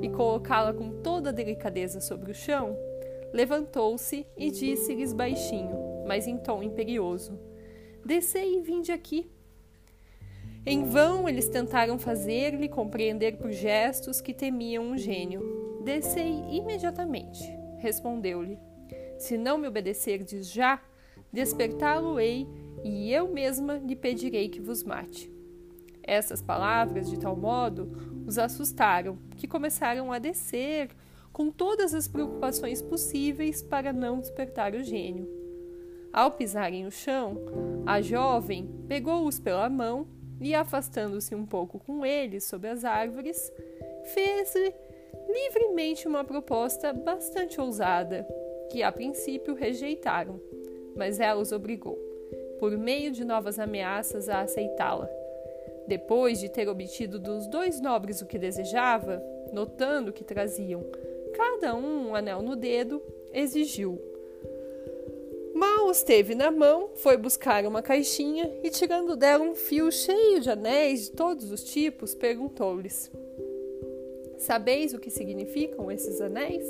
e 0.00 0.08
colocá-la 0.08 0.72
com 0.72 1.02
toda 1.02 1.32
delicadeza 1.32 2.00
sobre 2.00 2.30
o 2.30 2.34
chão, 2.34 2.76
levantou-se 3.32 4.26
e 4.36 4.50
disse-lhes 4.50 5.12
baixinho, 5.12 6.04
mas 6.06 6.26
em 6.26 6.38
tom 6.38 6.62
imperioso: 6.62 7.38
Descei 8.04 8.56
e 8.56 8.60
vinde 8.60 8.92
aqui. 8.92 9.30
Em 10.64 10.84
vão 10.84 11.28
eles 11.28 11.48
tentaram 11.48 11.98
fazer-lhe 11.98 12.68
compreender 12.68 13.36
por 13.36 13.50
gestos 13.50 14.20
que 14.20 14.32
temiam 14.32 14.84
um 14.84 14.96
gênio. 14.96 15.80
Descei 15.84 16.30
imediatamente, 16.50 17.42
respondeu-lhe. 17.78 18.58
Se 19.18 19.36
não 19.36 19.58
me 19.58 19.66
obedecerdes 19.66 20.50
já, 20.50 20.80
despertá-lo-ei 21.32 22.46
e 22.84 23.12
eu 23.12 23.28
mesma 23.28 23.74
lhe 23.74 23.96
pedirei 23.96 24.48
que 24.48 24.60
vos 24.60 24.82
mate. 24.82 25.30
Essas 26.02 26.42
palavras, 26.42 27.08
de 27.08 27.18
tal 27.18 27.36
modo, 27.36 27.90
os 28.26 28.38
assustaram, 28.38 29.18
que 29.36 29.46
começaram 29.46 30.12
a 30.12 30.18
descer 30.18 30.90
com 31.32 31.50
todas 31.50 31.94
as 31.94 32.08
preocupações 32.08 32.82
possíveis 32.82 33.62
para 33.62 33.92
não 33.92 34.20
despertar 34.20 34.74
o 34.74 34.82
gênio. 34.82 35.28
Ao 36.12 36.30
pisarem 36.30 36.86
o 36.86 36.90
chão, 36.90 37.38
a 37.86 38.02
jovem 38.02 38.68
pegou-os 38.86 39.40
pela 39.40 39.70
mão 39.70 40.06
e, 40.40 40.54
afastando-se 40.54 41.34
um 41.34 41.46
pouco 41.46 41.78
com 41.78 42.04
eles 42.04 42.44
sob 42.44 42.68
as 42.68 42.84
árvores, 42.84 43.50
fez-lhe 44.12 44.74
livremente 45.28 46.06
uma 46.06 46.24
proposta 46.24 46.92
bastante 46.92 47.60
ousada, 47.60 48.26
que 48.70 48.82
a 48.82 48.92
princípio 48.92 49.54
rejeitaram, 49.54 50.40
mas 50.96 51.20
ela 51.20 51.40
os 51.40 51.52
obrigou, 51.52 51.98
por 52.62 52.78
meio 52.78 53.10
de 53.10 53.24
novas 53.24 53.58
ameaças, 53.58 54.28
a 54.28 54.42
aceitá-la. 54.42 55.10
Depois 55.88 56.38
de 56.38 56.48
ter 56.48 56.68
obtido 56.68 57.18
dos 57.18 57.48
dois 57.48 57.80
nobres 57.80 58.22
o 58.22 58.26
que 58.26 58.38
desejava, 58.38 59.20
notando 59.52 60.12
que 60.12 60.22
traziam 60.22 60.80
cada 61.34 61.74
um 61.74 62.10
um 62.10 62.14
anel 62.14 62.40
no 62.40 62.54
dedo, 62.54 63.02
exigiu. 63.32 64.00
Mal 65.52 65.88
os 65.88 66.04
teve 66.04 66.36
na 66.36 66.52
mão, 66.52 66.90
foi 66.94 67.16
buscar 67.16 67.66
uma 67.66 67.82
caixinha 67.82 68.48
e, 68.62 68.70
tirando 68.70 69.16
dela 69.16 69.42
um 69.42 69.56
fio 69.56 69.90
cheio 69.90 70.38
de 70.38 70.48
anéis 70.48 71.06
de 71.06 71.16
todos 71.16 71.50
os 71.50 71.64
tipos, 71.64 72.14
perguntou-lhes: 72.14 73.10
Sabeis 74.38 74.94
o 74.94 75.00
que 75.00 75.10
significam 75.10 75.90
esses 75.90 76.20
anéis? 76.20 76.64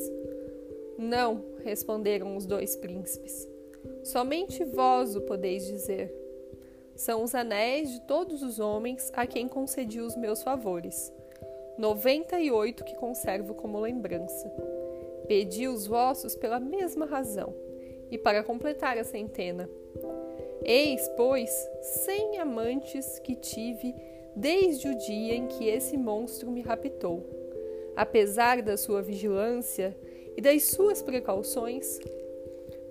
Não, 0.97 1.45
responderam 1.63 2.35
os 2.35 2.47
dois 2.47 2.77
príncipes. 2.77 3.52
Somente 4.03 4.65
vós 4.65 5.15
o 5.17 5.21
podeis 5.23 5.65
dizer. 5.67 6.13
São 6.95 7.23
os 7.23 7.35
anéis 7.35 7.91
de 7.91 8.01
todos 8.03 8.43
os 8.43 8.59
homens 8.59 9.11
a 9.15 9.27
quem 9.27 9.49
concedi 9.49 10.01
os 10.01 10.17
meus 10.17 10.43
favores. 10.43 11.13
Noventa 11.79 12.39
e 12.39 12.51
oito 12.51 12.85
que 12.85 12.95
conservo 12.95 13.55
como 13.55 13.81
lembrança. 13.81 14.49
Pedi 15.27 15.67
os 15.69 15.87
vossos 15.87 16.37
pela 16.37 16.61
mesma 16.61 17.07
razão, 17.07 17.55
e 18.11 18.19
para 18.19 18.45
completar 18.45 18.99
a 18.99 19.05
centena. 19.05 19.69
Eis, 20.63 21.09
pois, 21.17 21.51
cem 21.81 22.39
amantes 22.39 23.19
que 23.21 23.35
tive 23.35 23.95
desde 24.37 24.89
o 24.89 24.99
dia 24.99 25.35
em 25.35 25.47
que 25.47 25.67
esse 25.67 25.97
monstro 25.97 26.51
me 26.51 26.61
raptou. 26.61 27.25
Apesar 27.97 28.63
da 28.63 28.77
sua 28.77 29.01
vigilância 29.01 29.97
e 30.37 30.41
das 30.41 30.65
suas 30.65 31.03
precauções, 31.03 31.99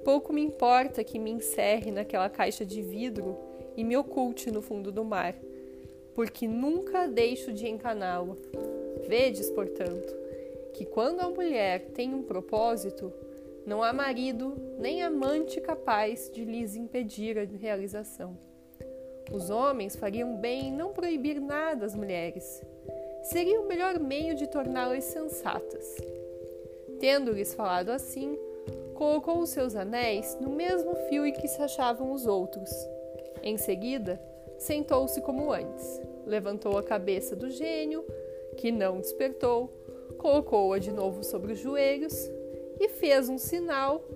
pouco 0.04 0.34
me 0.34 0.42
importa 0.42 1.04
que 1.04 1.20
me 1.20 1.32
encerre 1.32 1.92
naquela 1.92 2.30
caixa 2.30 2.66
de 2.66 2.82
vidro 2.82 3.38
e 3.76 3.84
me 3.84 3.96
oculte 3.96 4.52
no 4.52 4.62
fundo 4.62 4.92
do 4.92 5.04
mar. 5.04 5.36
porque 6.14 6.48
nunca 6.48 7.08
deixo 7.08 7.54
de 7.54 7.68
encaná-lo. 7.68 8.38
Vedes, 9.08 9.50
portanto, 9.50 10.14
que 10.74 10.86
quando 10.86 11.22
a 11.22 11.30
mulher 11.30 11.90
tem 11.94 12.14
um 12.14 12.24
propósito, 12.24 13.12
não 13.66 13.82
há 13.84 13.94
marido 13.94 14.56
nem 14.80 15.02
amante 15.04 15.62
capaz 15.62 16.30
de 16.30 16.44
lhes 16.44 16.76
impedir 16.76 17.38
a 17.38 17.44
realização. 17.44 18.38
Os 19.32 19.50
homens 19.50 19.96
fariam 19.96 20.36
bem 20.36 20.68
em 20.68 20.72
não 20.72 20.92
proibir 20.92 21.40
nada 21.40 21.86
às 21.86 21.96
mulheres. 21.96 22.62
Seria 23.24 23.62
o 23.62 23.68
melhor 23.68 24.00
meio 24.00 24.36
de 24.36 24.48
torná-las 24.48 25.06
sensatas. 25.06 25.96
Tendo-lhes 27.00 27.54
falado 27.54 27.90
assim, 27.90 28.38
colocou 29.02 29.40
os 29.40 29.50
seus 29.50 29.76
anéis 29.76 30.38
no 30.40 30.52
mesmo 30.52 30.94
fio 31.10 31.26
em 31.26 31.34
que 31.34 31.48
se 31.48 31.60
achavam 31.60 32.12
os 32.12 32.28
outros. 32.28 32.70
Em 33.42 33.58
seguida, 33.58 34.22
sentou-se 34.60 35.20
como 35.22 35.52
antes, 35.52 36.00
levantou 36.24 36.78
a 36.78 36.84
cabeça 36.84 37.36
do 37.36 37.50
gênio, 37.50 38.06
que 38.58 38.72
não 38.72 39.00
despertou, 39.00 39.74
colocou-a 40.20 40.78
de 40.78 40.92
novo 40.92 41.24
sobre 41.24 41.54
os 41.54 41.60
joelhos 41.60 42.14
e 42.80 42.90
fez 42.90 43.28
um 43.28 43.40
sinal 43.40 44.08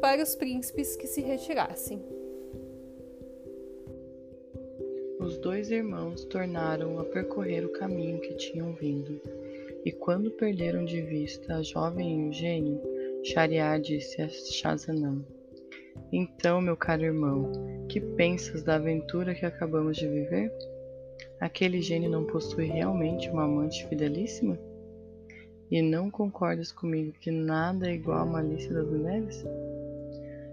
para 0.00 0.22
os 0.22 0.36
príncipes 0.36 0.94
que 0.94 1.08
se 1.08 1.20
retirassem. 1.20 2.00
Os 5.18 5.36
dois 5.38 5.68
irmãos 5.68 6.24
tornaram 6.26 7.00
a 7.00 7.04
percorrer 7.04 7.66
o 7.66 7.72
caminho 7.72 8.20
que 8.20 8.34
tinham 8.34 8.72
vindo, 8.72 9.20
e 9.84 9.90
quando 9.90 10.30
perderam 10.30 10.84
de 10.84 11.02
vista 11.02 11.56
a 11.56 11.62
jovem 11.62 12.20
e 12.20 12.28
o 12.28 12.32
gênio, 12.32 12.95
Shariar 13.26 13.80
disse 13.80 14.22
a 14.22 14.28
Shazanam: 14.28 15.26
Então, 16.12 16.60
meu 16.60 16.76
caro 16.76 17.02
irmão, 17.02 17.50
que 17.88 18.00
pensas 18.00 18.62
da 18.62 18.76
aventura 18.76 19.34
que 19.34 19.44
acabamos 19.44 19.96
de 19.96 20.06
viver? 20.06 20.52
Aquele 21.40 21.82
gênio 21.82 22.08
não 22.08 22.24
possui 22.24 22.66
realmente 22.66 23.28
uma 23.28 23.42
amante 23.42 23.84
fidelíssima? 23.88 24.56
E 25.68 25.82
não 25.82 26.08
concordas 26.08 26.70
comigo 26.70 27.14
que 27.20 27.32
nada 27.32 27.90
é 27.90 27.94
igual 27.94 28.20
à 28.20 28.24
malícia 28.24 28.72
das 28.72 28.88
mulheres? 28.88 29.44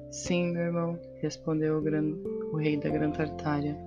Sim, 0.09 0.53
meu 0.53 0.63
irmão, 0.63 0.99
respondeu 1.21 1.77
o, 1.77 1.81
gran... 1.81 2.15
o 2.51 2.57
rei 2.57 2.75
da 2.75 2.89
Gran 2.89 3.12
Tartária. 3.12 3.77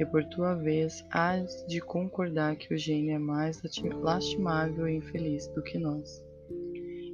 E 0.00 0.04
por 0.04 0.24
tua 0.24 0.56
vez 0.56 1.06
hás 1.12 1.64
de 1.68 1.80
concordar 1.80 2.56
que 2.56 2.74
o 2.74 2.76
gênio 2.76 3.14
é 3.14 3.18
mais 3.20 3.62
lastimável 4.02 4.88
e 4.88 4.96
infeliz 4.96 5.46
do 5.46 5.62
que 5.62 5.78
nós. 5.78 6.25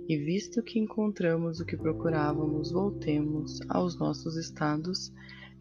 E 0.08 0.16
visto 0.16 0.62
que 0.62 0.78
encontramos 0.78 1.60
o 1.60 1.64
que 1.64 1.76
procurávamos, 1.76 2.72
voltemos 2.72 3.60
aos 3.68 3.98
nossos 3.98 4.36
estados 4.36 5.12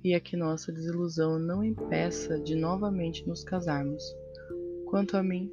e 0.04 0.16
a 0.16 0.20
que 0.20 0.36
nossa 0.36 0.72
desilusão 0.72 1.38
não 1.38 1.64
impeça 1.64 2.40
de 2.40 2.56
novamente 2.56 3.28
nos 3.28 3.44
casarmos. 3.44 4.04
Quanto 4.86 5.16
a 5.16 5.24
mim, 5.24 5.52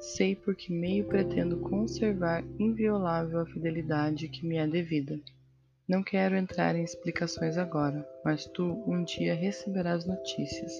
sei 0.00 0.34
por 0.34 0.54
que 0.54 0.72
meio 0.72 1.04
pretendo 1.04 1.58
conservar 1.58 2.44
inviolável 2.58 3.40
a 3.40 3.46
fidelidade 3.46 4.28
que 4.28 4.46
me 4.46 4.56
é 4.56 4.66
devida. 4.66 5.18
Não 5.86 6.02
quero 6.02 6.34
entrar 6.34 6.74
em 6.74 6.82
explicações 6.82 7.58
agora, 7.58 8.08
mas 8.24 8.46
tu 8.46 8.82
um 8.86 9.04
dia 9.04 9.34
receberás 9.34 10.06
notícias, 10.06 10.72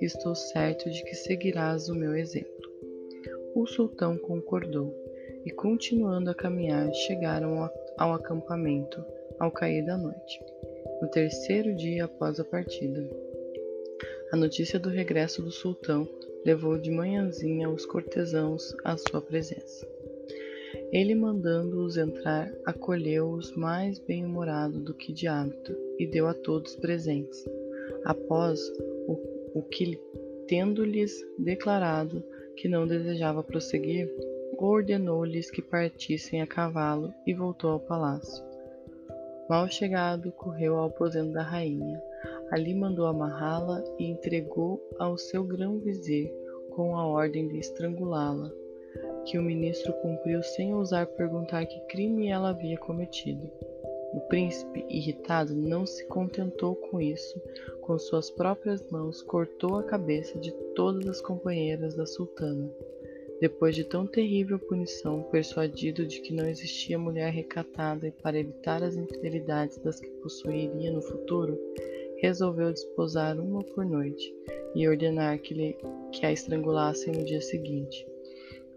e 0.00 0.04
estou 0.04 0.34
certo 0.34 0.90
de 0.90 1.02
que 1.04 1.14
seguirás 1.14 1.88
o 1.88 1.94
meu 1.94 2.14
exemplo. 2.14 2.68
O 3.54 3.66
sultão 3.66 4.18
concordou, 4.18 4.92
e 5.44 5.50
continuando 5.50 6.30
a 6.30 6.34
caminhar, 6.34 6.92
chegaram 6.92 7.70
ao 7.96 8.12
acampamento 8.12 9.04
ao 9.38 9.50
cair 9.50 9.84
da 9.84 9.96
noite, 9.96 10.40
no 11.00 11.08
terceiro 11.08 11.74
dia 11.74 12.04
após 12.04 12.40
a 12.40 12.44
partida. 12.44 13.08
A 14.32 14.36
notícia 14.36 14.78
do 14.78 14.88
regresso 14.88 15.42
do 15.42 15.50
sultão 15.50 16.08
levou 16.44 16.78
de 16.78 16.90
manhãzinha 16.90 17.70
os 17.70 17.86
cortesãos 17.86 18.74
à 18.84 18.96
sua 18.96 19.20
presença. 19.20 19.86
Ele, 20.92 21.14
mandando-os 21.14 21.96
entrar, 21.96 22.52
acolheu-os 22.64 23.52
mais 23.52 23.98
bem-humorado 23.98 24.80
do 24.80 24.94
que 24.94 25.12
de 25.12 25.26
hábito 25.26 25.74
e 25.98 26.06
deu 26.06 26.26
a 26.26 26.34
todos 26.34 26.76
presentes. 26.76 27.44
Após 28.04 28.60
o, 29.06 29.18
o 29.54 29.62
que, 29.62 29.98
tendo-lhes 30.46 31.24
declarado 31.38 32.22
que 32.56 32.68
não 32.68 32.86
desejava 32.86 33.42
prosseguir, 33.42 34.10
ordenou-lhes 34.58 35.50
que 35.50 35.62
partissem 35.62 36.42
a 36.42 36.46
cavalo 36.46 37.14
e 37.26 37.32
voltou 37.32 37.70
ao 37.70 37.80
palácio. 37.80 38.44
Mal 39.48 39.68
chegado, 39.68 40.30
correu 40.32 40.76
ao 40.76 40.86
aposento 40.86 41.32
da 41.32 41.42
rainha, 41.42 42.02
Ali 42.50 42.74
mandou 42.74 43.06
amarrá-la 43.06 43.84
e 43.98 44.06
entregou 44.06 44.82
ao 44.98 45.18
seu 45.18 45.44
grão-vizir 45.44 46.32
com 46.70 46.96
a 46.96 47.06
ordem 47.06 47.46
de 47.46 47.58
estrangulá-la, 47.58 48.50
que 49.26 49.38
o 49.38 49.42
ministro 49.42 49.92
cumpriu 50.00 50.42
sem 50.42 50.74
ousar 50.74 51.06
perguntar 51.08 51.66
que 51.66 51.78
crime 51.88 52.28
ela 52.28 52.50
havia 52.50 52.78
cometido. 52.78 53.50
O 54.14 54.20
príncipe, 54.28 54.86
irritado, 54.88 55.54
não 55.54 55.84
se 55.84 56.06
contentou 56.06 56.74
com 56.74 56.98
isso. 56.98 57.38
Com 57.82 57.98
suas 57.98 58.30
próprias 58.30 58.82
mãos, 58.90 59.20
cortou 59.20 59.76
a 59.76 59.82
cabeça 59.82 60.38
de 60.38 60.50
todas 60.74 61.06
as 61.06 61.20
companheiras 61.20 61.94
da 61.94 62.06
sultana. 62.06 62.70
Depois 63.40 63.76
de 63.76 63.84
tão 63.84 64.04
terrível 64.04 64.58
punição, 64.58 65.22
persuadido 65.30 66.04
de 66.04 66.20
que 66.20 66.34
não 66.34 66.48
existia 66.48 66.98
mulher 66.98 67.32
recatada 67.32 68.08
e 68.08 68.10
para 68.10 68.38
evitar 68.38 68.82
as 68.82 68.96
infidelidades 68.96 69.78
das 69.78 70.00
que 70.00 70.10
possuiria 70.22 70.90
no 70.90 71.00
futuro, 71.00 71.56
resolveu 72.20 72.72
desposar 72.72 73.38
uma 73.38 73.62
por 73.62 73.84
noite 73.84 74.34
e 74.74 74.88
ordenar 74.88 75.38
que, 75.38 75.54
lhe, 75.54 75.76
que 76.12 76.26
a 76.26 76.32
estrangulassem 76.32 77.14
no 77.14 77.24
dia 77.24 77.40
seguinte. 77.40 78.04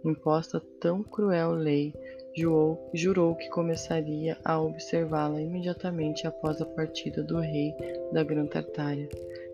Imposta 0.06 0.62
tão 0.80 1.04
cruel 1.04 1.54
lei, 1.54 1.92
jurou, 2.36 2.90
jurou 2.94 3.36
que 3.36 3.50
começaria 3.50 4.38
a 4.44 4.62
observá-la 4.62 5.42
imediatamente 5.42 6.28
após 6.28 6.62
a 6.62 6.66
partida 6.66 7.24
do 7.24 7.40
rei 7.40 7.74
da 8.12 8.24
Gran 8.24 8.46
Tartária, 8.46 9.10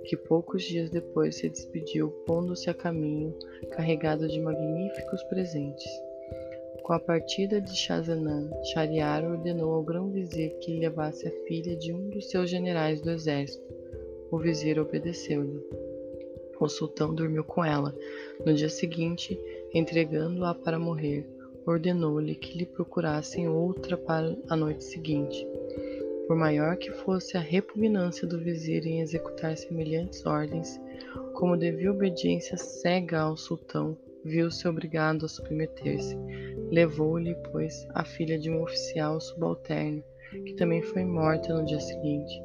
que 0.08 0.16
poucos 0.16 0.64
dias 0.64 0.90
depois 0.90 1.36
se 1.36 1.50
despediu, 1.50 2.10
pondo-se 2.26 2.70
a 2.70 2.74
caminho, 2.74 3.38
carregado 3.72 4.26
de 4.28 4.40
magníficos 4.40 5.22
presentes. 5.24 5.86
Com 6.82 6.94
a 6.94 7.00
partida 7.00 7.60
de 7.60 7.76
Shazanan, 7.76 8.50
Shariar 8.72 9.30
ordenou 9.30 9.74
ao 9.74 9.84
grão-vizir 9.84 10.58
que 10.60 10.80
levasse 10.80 11.28
a 11.28 11.32
filha 11.46 11.76
de 11.76 11.92
um 11.92 12.10
dos 12.10 12.30
seus 12.30 12.50
generais 12.50 13.02
do 13.02 13.12
exército. 13.12 13.68
O 14.32 14.38
vizir 14.38 14.80
obedeceu-lhe. 14.80 15.62
O 16.58 16.70
sultão 16.70 17.14
dormiu 17.14 17.44
com 17.44 17.64
ela. 17.64 17.94
No 18.46 18.54
dia 18.54 18.70
seguinte, 18.70 19.38
entregando-a 19.74 20.56
para 20.56 20.80
morrer, 20.80 21.28
ordenou-lhe 21.66 22.34
que 22.34 22.58
lhe 22.58 22.66
procurassem 22.66 23.50
outra 23.50 23.98
para 23.98 24.38
a 24.50 24.56
noite 24.56 24.86
seguinte. 24.86 25.46
Por 26.28 26.36
maior 26.36 26.76
que 26.76 26.92
fosse 26.92 27.38
a 27.38 27.40
repugnância 27.40 28.28
do 28.28 28.38
vizir 28.38 28.86
em 28.86 29.00
executar 29.00 29.56
semelhantes 29.56 30.26
ordens, 30.26 30.78
como 31.34 31.56
devia 31.56 31.90
obediência 31.90 32.58
cega 32.58 33.22
ao 33.22 33.38
sultão, 33.38 33.98
viu-se 34.26 34.68
obrigado 34.68 35.26
a 35.26 35.30
submeter-se. 35.30 36.18
Levou-lhe, 36.70 37.34
pois, 37.50 37.88
a 37.94 38.04
filha 38.04 38.38
de 38.38 38.52
um 38.52 38.62
oficial 38.62 39.22
subalterno, 39.22 40.04
que 40.46 40.54
também 40.56 40.82
foi 40.82 41.06
morta 41.06 41.54
no 41.54 41.66
dia 41.66 41.80
seguinte. 41.80 42.44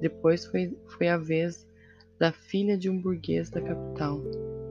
Depois 0.00 0.46
foi, 0.46 0.74
foi 0.86 1.08
a 1.08 1.18
vez 1.18 1.68
da 2.18 2.32
filha 2.32 2.78
de 2.78 2.88
um 2.88 2.98
burguês 2.98 3.50
da 3.50 3.60
capital. 3.60 4.18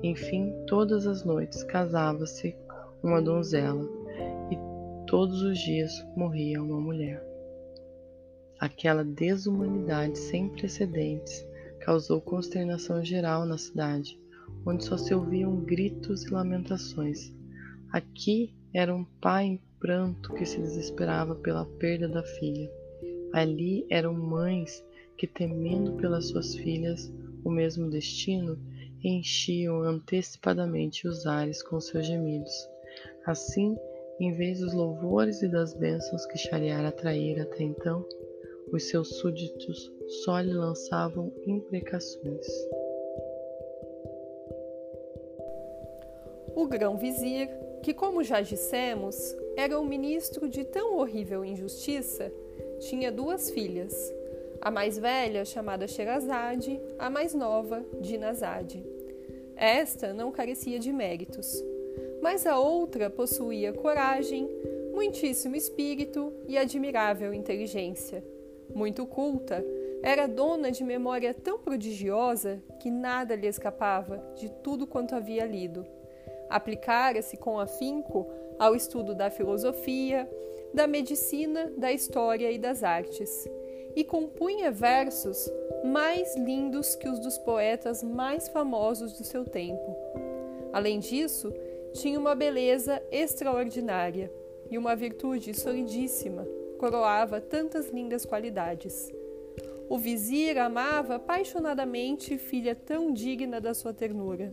Enfim, 0.02 0.52
todas 0.66 1.06
as 1.06 1.24
noites 1.24 1.64
casava-se 1.64 2.56
uma 3.04 3.22
donzela 3.22 3.88
e 4.52 4.58
todos 5.06 5.44
os 5.44 5.60
dias 5.60 5.92
morria 6.16 6.64
uma 6.64 6.80
mulher. 6.80 7.29
Aquela 8.60 9.06
desumanidade 9.06 10.17
sem 10.19 10.50
precedentes 10.50 11.48
causou 11.80 12.19
consternação 12.19 13.04
geral 13.04 13.45
na 13.45 13.58
cidade, 13.58 14.19
onde 14.65 14.84
só 14.84 14.98
se 14.98 15.13
ouviam 15.13 15.56
gritos 15.63 16.25
e 16.25 16.29
lamentações. 16.29 17.34
Aqui 17.90 18.54
era 18.73 18.94
um 18.94 19.06
pai 19.21 19.46
em 19.46 19.62
pranto 19.79 20.34
que 20.34 20.46
se 20.46 20.60
desesperava 20.60 21.36
pela 21.36 21.65
perda 21.65 22.10
da 22.10 22.21
filha. 22.21 22.69
Ali 23.31 23.86
eram 23.90 24.13
mães 24.13 24.84
que, 25.17 25.25
temendo 25.25 25.94
pelas 25.94 26.27
suas 26.27 26.54
filhas 26.54 27.10
o 27.46 27.50
mesmo 27.50 27.90
destino, 27.90 28.60
enchiam 29.02 29.81
antecipadamente 29.84 31.08
os 31.08 31.25
ares 31.25 31.63
com 31.63 31.79
seus 31.79 32.06
gemidos. 32.06 32.69
Assim, 33.25 33.77
em 34.19 34.34
vez 34.34 34.60
dos 34.60 34.73
louvores 34.73 35.42
e 35.42 35.48
das 35.48 35.73
bênçãos 35.73 36.25
que 36.25 36.38
Shariar 36.38 36.86
atraíra 36.86 37.44
até 37.44 37.63
então, 37.63 38.06
os 38.72 38.84
seus 38.84 39.17
súditos 39.17 39.92
só 40.24 40.40
lhe 40.40 40.54
lançavam 40.54 41.32
imprecações. 41.46 42.48
O 46.56 46.67
grão-vizir 46.67 47.50
que, 47.82 47.94
como 47.94 48.24
já 48.24 48.42
dissemos, 48.42 49.15
era 49.56 49.80
o 49.80 49.86
ministro 49.86 50.50
de 50.50 50.63
tão 50.63 50.98
horrível 50.98 51.46
injustiça, 51.46 52.32
tinha 52.80 53.12
duas 53.12 53.50
filhas, 53.50 53.94
a 54.62 54.70
mais 54.70 54.98
velha 54.98 55.46
chamada 55.46 55.88
Sherazade, 55.88 56.80
a 56.98 57.10
mais 57.10 57.34
nova, 57.34 57.84
Dinazade. 58.02 58.84
Esta 59.56 60.13
não 60.13 60.32
carecia 60.32 60.80
de 60.80 60.92
méritos, 60.92 61.63
mas 62.22 62.46
a 62.46 62.60
outra 62.60 63.10
possuía 63.10 63.74
coragem, 63.74 64.50
muitíssimo 64.94 65.56
espírito 65.56 66.34
e 66.48 66.58
admirável 66.58 67.34
inteligência. 67.34 68.24
Muito 68.74 69.06
culta, 69.06 69.63
era 70.02 70.28
dona 70.28 70.72
de 70.72 70.84
memória 70.84 71.34
tão 71.34 71.60
prodigiosa 71.60 72.62
que 72.80 72.90
nada 72.90 73.36
lhe 73.36 73.48
escapava 73.48 74.24
de 74.36 74.50
tudo 74.50 74.88
quanto 74.88 75.15
havia 75.15 75.46
lido. 75.46 75.86
Aplicara-se 76.50 77.38
com 77.38 77.60
afinco 77.60 78.28
ao 78.58 78.76
estudo 78.76 79.13
da 79.13 79.30
filosofia, 79.30 80.30
da 80.74 80.88
medicina, 80.88 81.72
da 81.78 81.92
história 81.92 82.52
e 82.52 82.58
das 82.58 82.84
artes, 82.84 83.50
e 83.96 84.04
compunha 84.04 84.72
versos 84.72 85.52
mais 85.84 86.36
lindos 86.36 86.96
que 86.96 87.10
os 87.10 87.20
dos 87.20 87.38
poetas 87.38 88.04
mais 88.04 88.48
famosos 88.48 89.13
do 89.13 89.24
seu 89.24 89.44
tempo. 89.44 89.96
Além 90.72 91.00
disso, 91.00 91.52
tinha 91.94 92.20
uma 92.20 92.36
beleza 92.36 93.02
extraordinária 93.12 94.32
e 94.70 94.78
uma 94.78 94.96
virtude 94.96 95.54
solidíssima, 95.54 96.48
coroava 96.80 97.42
tantas 97.42 97.90
lindas 97.90 98.25
qualidades. 98.25 99.12
O 99.90 99.98
vizir 99.98 100.58
amava 100.58 101.15
apaixonadamente 101.15 102.38
filha 102.38 102.73
tão 102.73 103.12
digna 103.12 103.60
da 103.60 103.73
sua 103.73 103.94
ternura. 103.94 104.52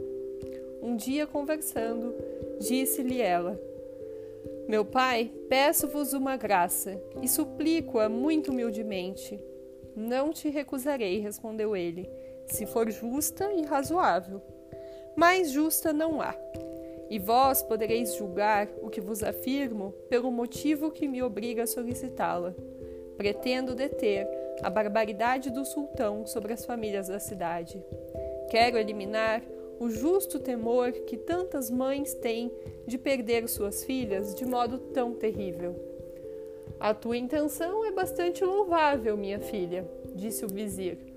Um 0.82 0.96
dia, 0.96 1.26
conversando, 1.26 2.14
disse-lhe 2.58 3.22
ela: 3.22 3.58
Meu 4.68 4.84
pai, 4.84 5.30
peço-vos 5.48 6.12
uma 6.12 6.36
graça 6.36 7.00
e 7.22 7.28
suplico-a 7.28 8.08
muito 8.08 8.50
humildemente. 8.50 9.40
Não 9.94 10.32
te 10.32 10.50
recusarei, 10.50 11.20
respondeu 11.20 11.76
ele, 11.76 12.10
se 12.46 12.66
for 12.66 12.90
justa 12.90 13.50
e 13.52 13.62
razoável. 13.62 14.42
Mais 15.16 15.50
justa 15.50 15.92
não 15.92 16.20
há. 16.20 16.34
E 17.08 17.18
vós 17.18 17.62
podereis 17.62 18.14
julgar 18.14 18.68
o 18.82 18.90
que 18.90 19.00
vos 19.00 19.22
afirmo 19.22 19.92
pelo 20.08 20.30
motivo 20.30 20.90
que 20.90 21.06
me 21.06 21.22
obriga 21.22 21.62
a 21.62 21.66
solicitá-la. 21.66 22.54
Pretendo 23.16 23.74
deter 23.74 24.26
a 24.62 24.70
barbaridade 24.70 25.50
do 25.50 25.64
sultão 25.64 26.26
sobre 26.26 26.52
as 26.52 26.64
famílias 26.64 27.08
da 27.08 27.18
cidade. 27.18 27.82
Quero 28.50 28.78
eliminar 28.78 29.42
o 29.78 29.90
justo 29.90 30.38
temor 30.38 30.92
que 30.92 31.16
tantas 31.16 31.70
mães 31.70 32.14
têm 32.14 32.50
de 32.86 32.96
perder 32.96 33.48
suas 33.48 33.84
filhas 33.84 34.34
de 34.34 34.44
modo 34.44 34.78
tão 34.78 35.14
terrível. 35.14 35.76
A 36.78 36.92
tua 36.92 37.16
intenção 37.16 37.84
é 37.84 37.90
bastante 37.90 38.44
louvável, 38.44 39.16
minha 39.16 39.40
filha, 39.40 39.88
disse 40.14 40.44
o 40.44 40.48
vizir. 40.48 41.15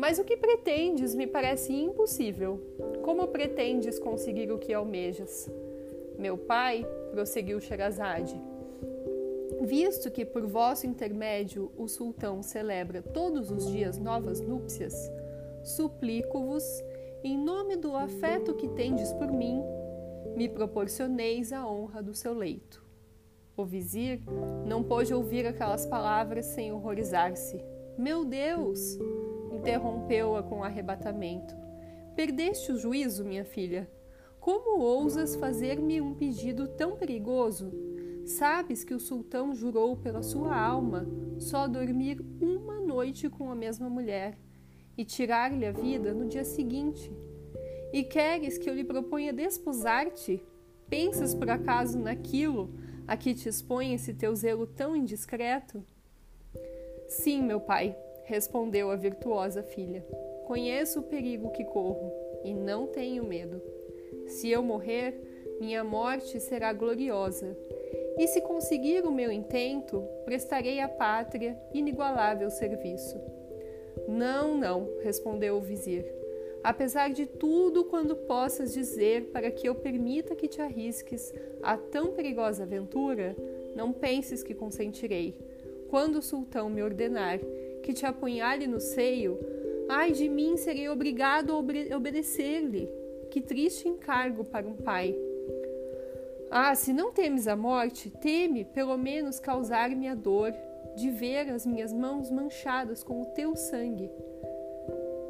Mas 0.00 0.18
o 0.18 0.24
que 0.24 0.34
pretendes 0.34 1.14
me 1.14 1.26
parece 1.26 1.74
impossível. 1.74 2.58
Como 3.02 3.28
pretendes 3.28 3.98
conseguir 3.98 4.50
o 4.50 4.58
que 4.58 4.72
almejas? 4.72 5.46
Meu 6.18 6.38
pai, 6.38 6.86
prosseguiu 7.10 7.60
Sherazade, 7.60 8.34
visto 9.60 10.10
que 10.10 10.24
por 10.24 10.46
vosso 10.46 10.86
intermédio 10.86 11.70
o 11.76 11.86
sultão 11.86 12.42
celebra 12.42 13.02
todos 13.02 13.50
os 13.50 13.70
dias 13.70 13.98
novas 13.98 14.40
núpcias, 14.40 14.94
suplico-vos, 15.62 16.64
em 17.22 17.36
nome 17.36 17.76
do 17.76 17.94
afeto 17.94 18.54
que 18.54 18.68
tendes 18.68 19.12
por 19.12 19.30
mim, 19.30 19.62
me 20.34 20.48
proporcioneis 20.48 21.52
a 21.52 21.68
honra 21.68 22.02
do 22.02 22.14
seu 22.14 22.32
leito. 22.32 22.82
O 23.54 23.66
vizir 23.66 24.22
não 24.66 24.82
pôde 24.82 25.12
ouvir 25.12 25.46
aquelas 25.46 25.84
palavras 25.84 26.46
sem 26.46 26.72
horrorizar-se. 26.72 27.62
Meu 27.98 28.24
Deus! 28.24 28.98
Interrompeu-a 29.60 30.42
com 30.42 30.64
arrebatamento. 30.64 31.54
Perdeste 32.16 32.72
o 32.72 32.78
juízo, 32.78 33.24
minha 33.24 33.44
filha? 33.44 33.90
Como 34.40 34.80
ousas 34.80 35.36
fazer-me 35.36 36.00
um 36.00 36.14
pedido 36.14 36.66
tão 36.66 36.96
perigoso? 36.96 37.70
Sabes 38.24 38.84
que 38.84 38.94
o 38.94 39.00
sultão 39.00 39.54
jurou 39.54 39.96
pela 39.98 40.22
sua 40.22 40.58
alma 40.58 41.06
só 41.38 41.68
dormir 41.68 42.24
uma 42.40 42.80
noite 42.80 43.28
com 43.28 43.50
a 43.50 43.54
mesma 43.54 43.90
mulher 43.90 44.38
e 44.96 45.04
tirar-lhe 45.04 45.66
a 45.66 45.72
vida 45.72 46.14
no 46.14 46.26
dia 46.26 46.44
seguinte. 46.44 47.12
E 47.92 48.02
queres 48.02 48.56
que 48.56 48.68
eu 48.68 48.74
lhe 48.74 48.84
proponha 48.84 49.32
desposar-te? 49.32 50.42
Pensas 50.88 51.34
por 51.34 51.50
acaso 51.50 51.98
naquilo 51.98 52.72
a 53.06 53.16
que 53.16 53.34
te 53.34 53.48
expõe 53.48 53.92
esse 53.92 54.14
teu 54.14 54.34
zelo 54.34 54.66
tão 54.66 54.96
indiscreto? 54.96 55.84
Sim, 57.08 57.42
meu 57.42 57.60
pai, 57.60 57.96
respondeu 58.30 58.92
a 58.92 58.96
virtuosa 58.96 59.60
filha. 59.60 60.06
Conheço 60.46 61.00
o 61.00 61.02
perigo 61.02 61.50
que 61.50 61.64
corro 61.64 62.12
e 62.44 62.54
não 62.54 62.86
tenho 62.86 63.24
medo. 63.24 63.60
Se 64.24 64.48
eu 64.48 64.62
morrer, 64.62 65.20
minha 65.60 65.82
morte 65.82 66.38
será 66.38 66.72
gloriosa 66.72 67.56
e 68.16 68.28
se 68.28 68.40
conseguir 68.40 69.04
o 69.04 69.10
meu 69.10 69.32
intento, 69.32 70.04
prestarei 70.24 70.78
à 70.78 70.88
pátria 70.88 71.58
inigualável 71.74 72.48
serviço. 72.50 73.20
Não, 74.06 74.56
não, 74.56 74.88
respondeu 75.02 75.56
o 75.56 75.60
vizir. 75.60 76.04
Apesar 76.62 77.10
de 77.10 77.26
tudo 77.26 77.84
quando 77.86 78.14
possas 78.14 78.72
dizer 78.72 79.30
para 79.32 79.50
que 79.50 79.68
eu 79.68 79.74
permita 79.74 80.36
que 80.36 80.46
te 80.46 80.60
arrisques 80.62 81.34
a 81.62 81.76
tão 81.76 82.12
perigosa 82.12 82.62
aventura, 82.62 83.34
não 83.74 83.92
penses 83.92 84.44
que 84.44 84.54
consentirei. 84.54 85.34
Quando 85.88 86.16
o 86.16 86.22
sultão 86.22 86.70
me 86.70 86.80
ordenar 86.80 87.40
que 87.82 87.92
te 87.92 88.06
apunhale 88.06 88.66
no 88.66 88.80
seio, 88.80 89.38
ai 89.88 90.12
de 90.12 90.28
mim 90.28 90.56
serei 90.56 90.88
obrigado 90.88 91.52
a 91.52 91.58
obede 91.58 91.94
obedecer-lhe. 91.94 92.88
Que 93.30 93.40
triste 93.40 93.88
encargo 93.88 94.44
para 94.44 94.66
um 94.66 94.74
pai. 94.74 95.16
Ah, 96.50 96.74
se 96.74 96.92
não 96.92 97.12
temes 97.12 97.46
a 97.46 97.54
morte, 97.54 98.10
teme 98.10 98.64
pelo 98.64 98.96
menos 98.96 99.38
causar-me 99.38 100.08
a 100.08 100.16
dor 100.16 100.52
de 100.96 101.10
ver 101.10 101.48
as 101.48 101.64
minhas 101.64 101.92
mãos 101.92 102.30
manchadas 102.30 103.04
com 103.04 103.22
o 103.22 103.26
teu 103.26 103.54
sangue. 103.54 104.10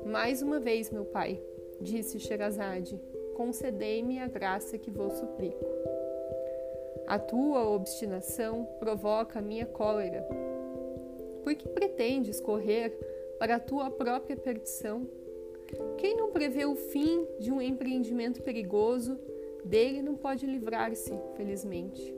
Mais 0.06 0.40
uma 0.40 0.58
vez, 0.58 0.90
meu 0.90 1.04
pai, 1.04 1.40
disse 1.80 2.18
Sherazade, 2.18 2.98
concedei-me 3.36 4.18
a 4.18 4.26
graça 4.26 4.78
que 4.78 4.90
vos 4.90 5.12
suplico. 5.12 5.64
A 7.06 7.18
tua 7.18 7.68
obstinação 7.68 8.66
provoca 8.78 9.40
a 9.40 9.42
minha 9.42 9.66
cólera. 9.66 10.26
Por 11.42 11.54
que 11.54 11.68
pretendes 11.68 12.40
correr 12.40 12.90
para 13.38 13.56
a 13.56 13.60
tua 13.60 13.90
própria 13.90 14.36
perdição? 14.36 15.08
Quem 15.98 16.16
não 16.16 16.30
prevê 16.30 16.64
o 16.64 16.74
fim 16.74 17.26
de 17.38 17.52
um 17.52 17.60
empreendimento 17.60 18.42
perigoso 18.42 19.18
dele 19.64 20.02
não 20.02 20.16
pode 20.16 20.46
livrar-se, 20.46 21.12
felizmente. 21.36 22.14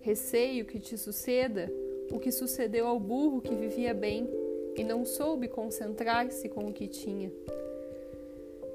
Receio 0.00 0.64
que 0.64 0.78
te 0.78 0.96
suceda 0.96 1.70
o 2.10 2.18
que 2.18 2.32
sucedeu 2.32 2.86
ao 2.86 2.98
burro 2.98 3.40
que 3.40 3.54
vivia 3.54 3.94
bem 3.94 4.28
e 4.76 4.84
não 4.84 5.04
soube 5.04 5.48
concentrar-se 5.48 6.48
com 6.48 6.68
o 6.68 6.72
que 6.72 6.88
tinha. 6.88 7.30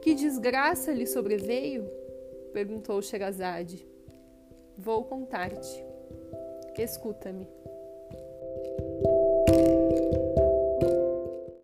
Que 0.01 0.13
desgraça 0.13 0.91
lhe 0.91 1.07
sobreveio? 1.07 1.89
perguntou 2.53 3.01
Sherazade. 3.01 3.85
Vou 4.77 5.03
contar-te. 5.03 5.83
Escuta-me. 6.77 7.47